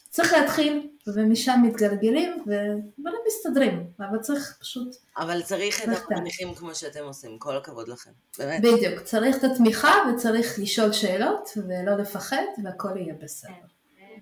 [0.10, 6.76] צריך להתחיל, ומשם מתגלגלים, ודברים מסתדרים, אבל צריך פשוט, אבל צריך את צריך התהליכים כמו
[6.76, 8.62] שאתם עושים, כל הכבוד לכם, באמת.
[8.62, 13.52] בדיוק, צריך את התמיכה וצריך לשאול שאלות ולא לפחד והכל יהיה בסדר.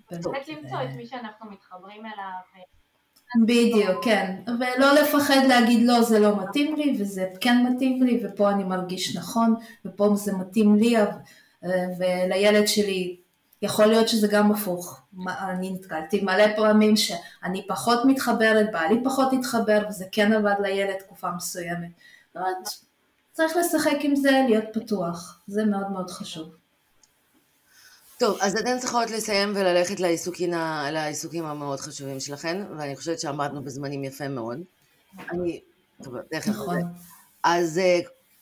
[0.10, 2.66] באמת, באמת למצוא את מי שאנחנו מתחברים אליו.
[3.46, 8.50] בדיוק, כן, ולא לפחד להגיד לא, זה לא מתאים לי, וזה כן מתאים לי, ופה
[8.50, 9.56] אני מרגיש נכון,
[9.86, 10.96] ופה זה מתאים לי,
[12.00, 13.18] ולילד שלי,
[13.66, 15.02] יכול להיות שזה גם הפוך.
[15.28, 21.32] אני נתקלתי מלא פעמים שאני פחות מתחברת, בעלי פחות התחבר, וזה כן עבד לילד תקופה
[21.32, 21.90] מסוימת.
[23.34, 26.56] צריך לשחק עם זה, להיות פתוח, זה מאוד מאוד חשוב.
[28.20, 33.64] טוב, אז אתן צריכות לסיים וללכת לעיסוקים, ה- לעיסוקים המאוד חשובים שלכן, ואני חושבת שעמדנו
[33.64, 34.60] בזמנים יפה מאוד.
[35.32, 35.62] אני,
[36.04, 36.48] טוב, תכף.
[36.48, 36.82] נכון.
[37.44, 38.00] אז אה,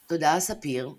[0.07, 0.89] תודה ספיר,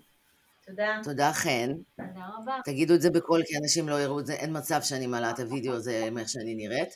[0.67, 0.99] תודה.
[1.03, 1.71] תודה חן.
[1.95, 2.59] תודה רבה.
[2.65, 5.39] תגידו את זה בקול, כי אנשים לא יראו את זה, אין מצב שאני מעלה את
[5.39, 6.89] הוידאו הזה עם איך שאני נראית.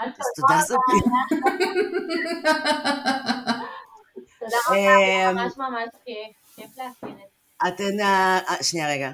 [0.00, 1.12] אז תודה ספיר.
[4.40, 6.36] תודה רבה, אמ, ממש ממש כיף.
[6.58, 6.82] להכיר את זה.
[7.68, 9.12] אתן, אה, שנייה רגע.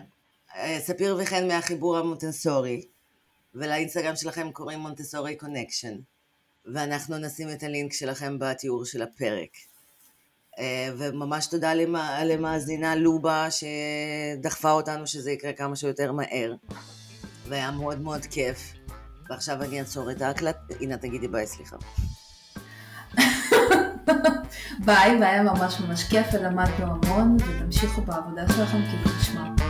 [0.57, 2.83] אה, ספיר וחן מהחיבור המונטסורי,
[3.55, 5.95] ולאינסטגרם שלכם קוראים Montessori Connection,
[6.65, 9.72] ואנחנו נשים את הלינק שלכם בתיאור של הפרק.
[10.59, 16.55] אה, וממש תודה למא- למאזינה לובה שדחפה אותנו שזה יקרה כמה שיותר מהר,
[17.49, 18.73] והיה מאוד מאוד כיף.
[19.31, 21.77] ועכשיו אני אעצור את ההקלטה, נה תגידי ביי, סליחה.
[24.87, 29.62] ביי, והיה ממש ממש כיף ולמדנו המון, ותמשיכו בעבודה שלכם כי זה נשמע